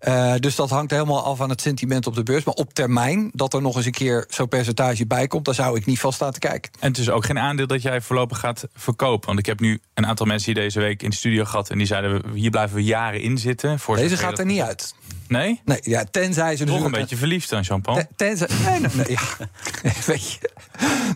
Uh, 0.00 0.34
dus 0.36 0.56
dat 0.56 0.70
hangt 0.70 0.90
helemaal 0.90 1.24
af 1.24 1.40
aan 1.40 1.50
het 1.50 1.60
sentiment 1.60 2.06
op 2.06 2.14
de 2.14 2.22
beurs. 2.22 2.44
Maar 2.44 2.54
op 2.54 2.74
termijn, 2.74 3.30
dat 3.34 3.54
er 3.54 3.62
nog 3.62 3.76
eens 3.76 3.86
een 3.86 3.92
keer 3.92 4.24
zo'n 4.28 4.48
percentage 4.48 5.06
bij 5.06 5.26
komt, 5.26 5.44
daar 5.44 5.54
zou 5.54 5.76
ik 5.76 5.86
niet 5.86 6.00
vast 6.00 6.14
staan 6.14 6.32
te 6.32 6.38
kijken. 6.38 6.70
En 6.80 6.88
het 6.88 6.98
is 6.98 7.10
ook 7.10 7.24
geen 7.24 7.38
aandeel 7.38 7.66
dat 7.66 7.82
jij 7.82 8.00
voorlopig 8.00 8.38
gaat 8.38 8.68
verkopen. 8.74 9.26
Want 9.26 9.38
ik 9.38 9.46
heb 9.46 9.60
nu 9.60 9.80
een 9.94 10.06
aantal 10.06 10.26
mensen 10.26 10.52
hier 10.52 10.62
deze 10.62 10.80
week 10.80 11.02
in 11.02 11.10
de 11.10 11.16
studio 11.16 11.44
gehad. 11.44 11.70
En 11.70 11.78
die 11.78 11.86
zeiden: 11.86 12.22
hier 12.34 12.50
blijven 12.50 12.76
we 12.76 12.84
jaren 12.84 13.20
in 13.20 13.38
zitten. 13.38 13.78
Voor 13.78 13.96
Deze 13.96 14.16
gaat 14.16 14.38
er 14.38 14.46
niet 14.46 14.60
uit. 14.60 14.94
Nee? 15.28 15.60
Nee, 15.64 15.78
ja, 15.82 16.04
tenzij 16.10 16.56
ze... 16.56 16.64
Toch 16.64 16.84
een 16.84 16.90
beetje 16.90 17.16
verliefd 17.16 17.52
aan 17.52 17.64
champagne? 17.64 18.08
tenzij... 18.16 18.48
Nee, 18.64 18.80
nee, 18.80 18.90
nee, 18.94 19.10
ja. 19.10 19.48
Weet 20.06 20.32
je. 20.32 20.50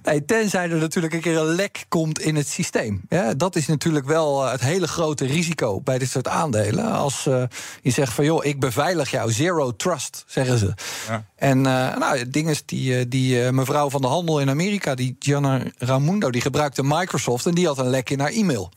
Nee, 0.03 0.25
tenzij 0.25 0.71
er 0.71 0.77
natuurlijk 0.77 1.15
een 1.15 1.21
keer 1.21 1.37
een 1.37 1.55
lek 1.55 1.85
komt 1.89 2.21
in 2.21 2.37
het 2.37 2.49
systeem. 2.49 3.03
Ja, 3.09 3.35
dat 3.35 3.57
is 3.57 3.67
natuurlijk 3.67 4.07
wel 4.07 4.45
eh, 4.45 4.51
het 4.51 4.61
hele 4.61 4.89
grote 4.89 5.27
risico 5.27 5.81
bij 5.81 5.99
dit 5.99 6.11
soort 6.11 6.29
aandelen. 6.29 6.93
Als 6.93 7.27
uh, 7.27 7.43
je 7.83 7.91
zegt 7.91 8.13
van, 8.13 8.25
joh, 8.25 8.45
ik 8.45 8.61
beveilig 8.61 9.11
jou. 9.11 9.33
Zero 9.33 9.77
trust, 9.77 10.25
zeggen 10.27 10.59
ze. 10.59 10.75
Ja. 11.09 11.25
En 11.37 11.59
uh, 11.59 11.97
nou, 11.97 12.31
dingen 12.31 12.57
die, 12.67 13.09
die 13.09 13.53
mevrouw 13.53 13.91
van 13.91 14.01
de 14.01 14.07
handel 14.07 14.41
in 14.41 14.51
Amerika... 14.51 14.95
die 14.95 15.17
Gianna 15.19 15.63
Ramundo, 15.79 16.31
die 16.31 16.41
gebruikte 16.41 16.83
Microsoft... 16.85 17.47
en 17.47 17.55
die 17.55 17.67
had 17.67 17.79
een 17.79 17.91
lek 17.91 18.11
in 18.11 18.21
haar 18.21 18.31
e-mail. 18.31 18.73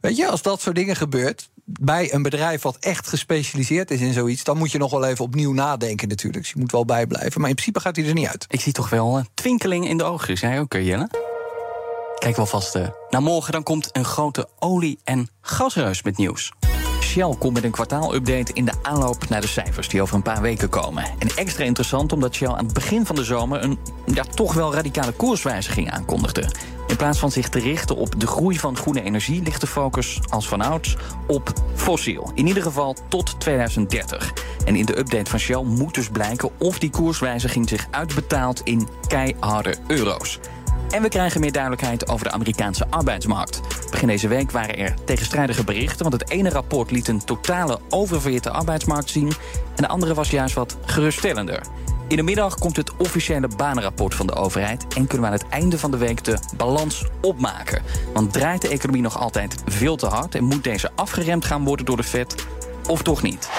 Weet 0.00 0.16
je, 0.16 0.28
als 0.28 0.42
dat 0.42 0.60
soort 0.60 0.76
dingen 0.76 0.96
gebeurt 0.96 1.48
bij 1.80 2.14
een 2.14 2.22
bedrijf 2.22 2.62
wat 2.62 2.76
echt 2.80 3.08
gespecialiseerd 3.08 3.90
is 3.90 4.00
in 4.00 4.12
zoiets, 4.12 4.44
dan 4.44 4.58
moet 4.58 4.72
je 4.72 4.78
nog 4.78 4.90
wel 4.90 5.04
even 5.04 5.24
opnieuw 5.24 5.52
nadenken 5.52 6.08
natuurlijk. 6.08 6.42
Dus 6.42 6.52
je 6.52 6.60
moet 6.60 6.72
wel 6.72 6.84
bijblijven. 6.84 7.40
Maar 7.40 7.48
in 7.48 7.54
principe 7.54 7.80
gaat 7.80 7.96
hij 7.96 8.06
er 8.06 8.14
niet 8.14 8.28
uit. 8.28 8.46
Ik 8.48 8.60
zie 8.60 8.72
toch 8.72 8.90
wel 8.90 9.18
een 9.18 9.28
twinkeling 9.34 9.88
in 9.88 9.96
de 9.96 10.04
ogen. 10.04 10.34
Jij 10.34 10.60
ook, 10.60 10.72
Jelle? 10.72 11.08
Kijk 12.18 12.36
wel 12.36 12.46
vast. 12.46 12.76
Uh, 12.76 12.88
naar 13.10 13.22
morgen 13.22 13.52
dan 13.52 13.62
komt 13.62 13.88
een 13.92 14.04
grote 14.04 14.48
olie- 14.58 14.98
en 15.04 15.28
gasreus 15.40 16.02
met 16.02 16.16
nieuws. 16.16 16.52
Shell 17.00 17.34
komt 17.38 17.54
met 17.54 17.64
een 17.64 17.70
kwartaalupdate 17.70 18.52
in 18.52 18.64
de 18.64 18.72
aanloop 18.82 19.28
naar 19.28 19.40
de 19.40 19.46
cijfers 19.46 19.88
die 19.88 20.02
over 20.02 20.14
een 20.14 20.22
paar 20.22 20.40
weken 20.40 20.68
komen. 20.68 21.04
En 21.18 21.28
extra 21.36 21.64
interessant 21.64 22.12
omdat 22.12 22.34
Shell 22.34 22.48
aan 22.48 22.64
het 22.64 22.74
begin 22.74 23.06
van 23.06 23.16
de 23.16 23.24
zomer 23.24 23.62
een 23.62 23.78
ja, 24.06 24.22
toch 24.22 24.54
wel 24.54 24.74
radicale 24.74 25.12
koerswijziging 25.12 25.90
aankondigde. 25.90 26.50
In 26.88 26.96
plaats 26.96 27.18
van 27.18 27.30
zich 27.30 27.48
te 27.48 27.58
richten 27.58 27.96
op 27.96 28.20
de 28.20 28.26
groei 28.26 28.58
van 28.58 28.76
groene 28.76 29.02
energie, 29.02 29.42
ligt 29.42 29.60
de 29.60 29.66
focus 29.66 30.20
als 30.28 30.48
vanouds 30.48 30.96
op 31.26 31.52
fossiel. 31.74 32.30
In 32.34 32.46
ieder 32.46 32.62
geval 32.62 32.96
tot 33.08 33.40
2030. 33.40 34.32
En 34.64 34.76
in 34.76 34.84
de 34.84 34.98
update 34.98 35.30
van 35.30 35.38
Shell 35.38 35.62
moet 35.62 35.94
dus 35.94 36.08
blijken 36.08 36.50
of 36.58 36.78
die 36.78 36.90
koerswijziging 36.90 37.68
zich 37.68 37.86
uitbetaalt 37.90 38.60
in 38.64 38.88
keiharde 39.06 39.74
euro's. 39.86 40.38
En 40.90 41.02
we 41.02 41.08
krijgen 41.08 41.40
meer 41.40 41.52
duidelijkheid 41.52 42.08
over 42.08 42.24
de 42.26 42.32
Amerikaanse 42.32 42.86
arbeidsmarkt. 42.90 43.60
Begin 43.90 44.08
deze 44.08 44.28
week 44.28 44.50
waren 44.50 44.78
er 44.78 44.94
tegenstrijdige 45.04 45.64
berichten, 45.64 46.10
want 46.10 46.20
het 46.20 46.30
ene 46.30 46.50
rapport 46.50 46.90
liet 46.90 47.08
een 47.08 47.24
totale 47.24 47.80
oververhitte 47.88 48.50
arbeidsmarkt 48.50 49.10
zien 49.10 49.32
en 49.76 49.82
de 49.82 49.88
andere 49.88 50.14
was 50.14 50.30
juist 50.30 50.54
wat 50.54 50.76
geruststellender. 50.84 51.62
In 52.08 52.16
de 52.16 52.22
middag 52.22 52.54
komt 52.54 52.76
het 52.76 52.96
officiële 52.96 53.48
banenrapport 53.56 54.14
van 54.14 54.26
de 54.26 54.34
overheid 54.34 54.82
en 54.94 55.06
kunnen 55.06 55.20
we 55.20 55.26
aan 55.26 55.40
het 55.40 55.48
einde 55.48 55.78
van 55.78 55.90
de 55.90 55.96
week 55.96 56.24
de 56.24 56.38
balans 56.56 57.04
opmaken. 57.20 57.82
Want 58.14 58.32
draait 58.32 58.62
de 58.62 58.68
economie 58.68 59.02
nog 59.02 59.18
altijd 59.18 59.62
veel 59.66 59.96
te 59.96 60.06
hard 60.06 60.34
en 60.34 60.44
moet 60.44 60.64
deze 60.64 60.90
afgeremd 60.94 61.44
gaan 61.44 61.64
worden 61.64 61.86
door 61.86 61.96
de 61.96 62.02
Fed 62.02 62.46
of 62.86 63.02
toch 63.02 63.22
niet? 63.22 63.50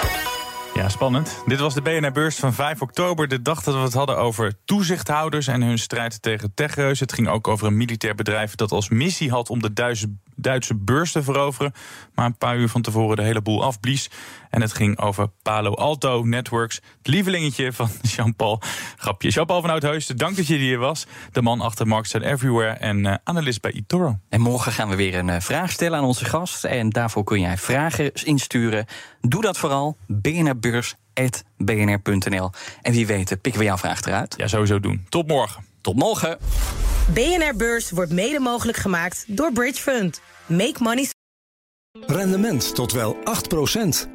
Ja, 0.74 0.88
spannend. 0.88 1.42
Dit 1.46 1.58
was 1.58 1.74
de 1.74 1.82
BNR-beurs 1.82 2.36
van 2.36 2.52
5 2.52 2.82
oktober. 2.82 3.28
De 3.28 3.42
dag 3.42 3.62
dat 3.62 3.74
we 3.74 3.80
het 3.80 3.92
hadden 3.92 4.18
over 4.18 4.52
toezichthouders 4.64 5.46
en 5.46 5.62
hun 5.62 5.78
strijd 5.78 6.22
tegen 6.22 6.54
techreuzen. 6.54 7.06
Het 7.06 7.14
ging 7.14 7.28
ook 7.28 7.48
over 7.48 7.66
een 7.66 7.76
militair 7.76 8.14
bedrijf 8.14 8.54
dat 8.54 8.72
als 8.72 8.88
missie 8.88 9.30
had 9.30 9.50
om 9.50 9.62
de 9.62 9.72
Duitse, 9.72 10.14
Duitse 10.40 10.74
beurs 10.74 11.12
te 11.12 11.22
veroveren. 11.22 11.72
Maar 12.14 12.26
een 12.26 12.36
paar 12.36 12.56
uur 12.56 12.68
van 12.68 12.82
tevoren 12.82 13.16
de 13.16 13.22
hele 13.22 13.42
boel 13.42 13.62
afblies. 13.62 14.10
En 14.50 14.60
het 14.60 14.72
ging 14.72 14.98
over 14.98 15.30
Palo 15.42 15.74
Alto 15.74 16.22
Networks. 16.22 16.74
Het 16.74 17.06
lievelingetje 17.06 17.72
van 17.72 17.90
Jean-Paul. 18.16 18.60
Grapje. 18.96 19.28
Jean-Paul 19.28 19.60
van 19.60 19.70
Oudheusden, 19.70 20.16
dank 20.16 20.36
dat 20.36 20.46
je 20.46 20.56
hier 20.56 20.78
was. 20.78 21.06
De 21.32 21.42
man 21.42 21.60
achter 21.60 21.86
Markets 21.86 22.12
Everywhere 22.12 22.72
en 22.72 22.98
uh, 22.98 23.14
analist 23.24 23.60
bij 23.60 23.72
eToro. 23.72 24.18
En 24.28 24.40
morgen 24.40 24.72
gaan 24.72 24.88
we 24.88 24.96
weer 24.96 25.14
een 25.14 25.28
uh, 25.28 25.40
vraag 25.40 25.70
stellen 25.70 25.98
aan 25.98 26.04
onze 26.04 26.24
gast. 26.24 26.64
En 26.64 26.90
daarvoor 26.90 27.24
kun 27.24 27.40
jij 27.40 27.58
vragen 27.58 28.12
insturen. 28.12 28.86
Doe 29.20 29.42
dat 29.42 29.58
vooral. 29.58 29.96
bnrbeurs.bnr.nl. 30.06 32.50
En 32.82 32.92
wie 32.92 33.06
weet 33.06 33.40
pikken 33.40 33.60
we 33.60 33.66
jouw 33.66 33.78
vraag 33.78 34.02
eruit. 34.02 34.34
Ja, 34.36 34.48
sowieso 34.48 34.80
doen. 34.80 35.06
Tot 35.08 35.26
morgen. 35.26 35.64
Tot 35.80 35.96
morgen. 35.96 36.38
BNR 37.14 37.56
Beurs 37.56 37.90
wordt 37.90 38.12
mede 38.12 38.40
mogelijk 38.40 38.78
gemaakt 38.78 39.24
door 39.26 39.52
Bridge 39.52 39.82
Fund. 39.82 40.20
Make 40.46 40.74
money 40.78 41.08
Rendement 42.06 42.74
tot 42.74 42.92
wel 42.92 43.16
8%. 43.16 43.18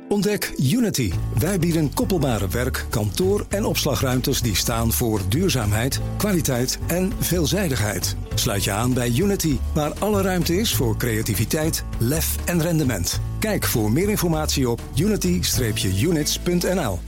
Ontdek 0.09 0.53
Unity. 0.57 1.11
Wij 1.39 1.59
bieden 1.59 1.93
koppelbare 1.93 2.47
werk, 2.47 2.85
kantoor 2.89 3.45
en 3.49 3.65
opslagruimtes 3.65 4.41
die 4.41 4.55
staan 4.55 4.91
voor 4.91 5.21
duurzaamheid, 5.29 5.99
kwaliteit 6.17 6.79
en 6.87 7.11
veelzijdigheid. 7.19 8.15
Sluit 8.35 8.63
je 8.63 8.71
aan 8.71 8.93
bij 8.93 9.13
Unity, 9.17 9.57
waar 9.73 9.93
alle 9.99 10.21
ruimte 10.21 10.55
is 10.55 10.75
voor 10.75 10.97
creativiteit, 10.97 11.83
lef 11.97 12.35
en 12.45 12.61
rendement. 12.61 13.19
Kijk 13.39 13.65
voor 13.65 13.91
meer 13.91 14.09
informatie 14.09 14.69
op 14.69 14.81
unity-units.nl. 14.95 16.99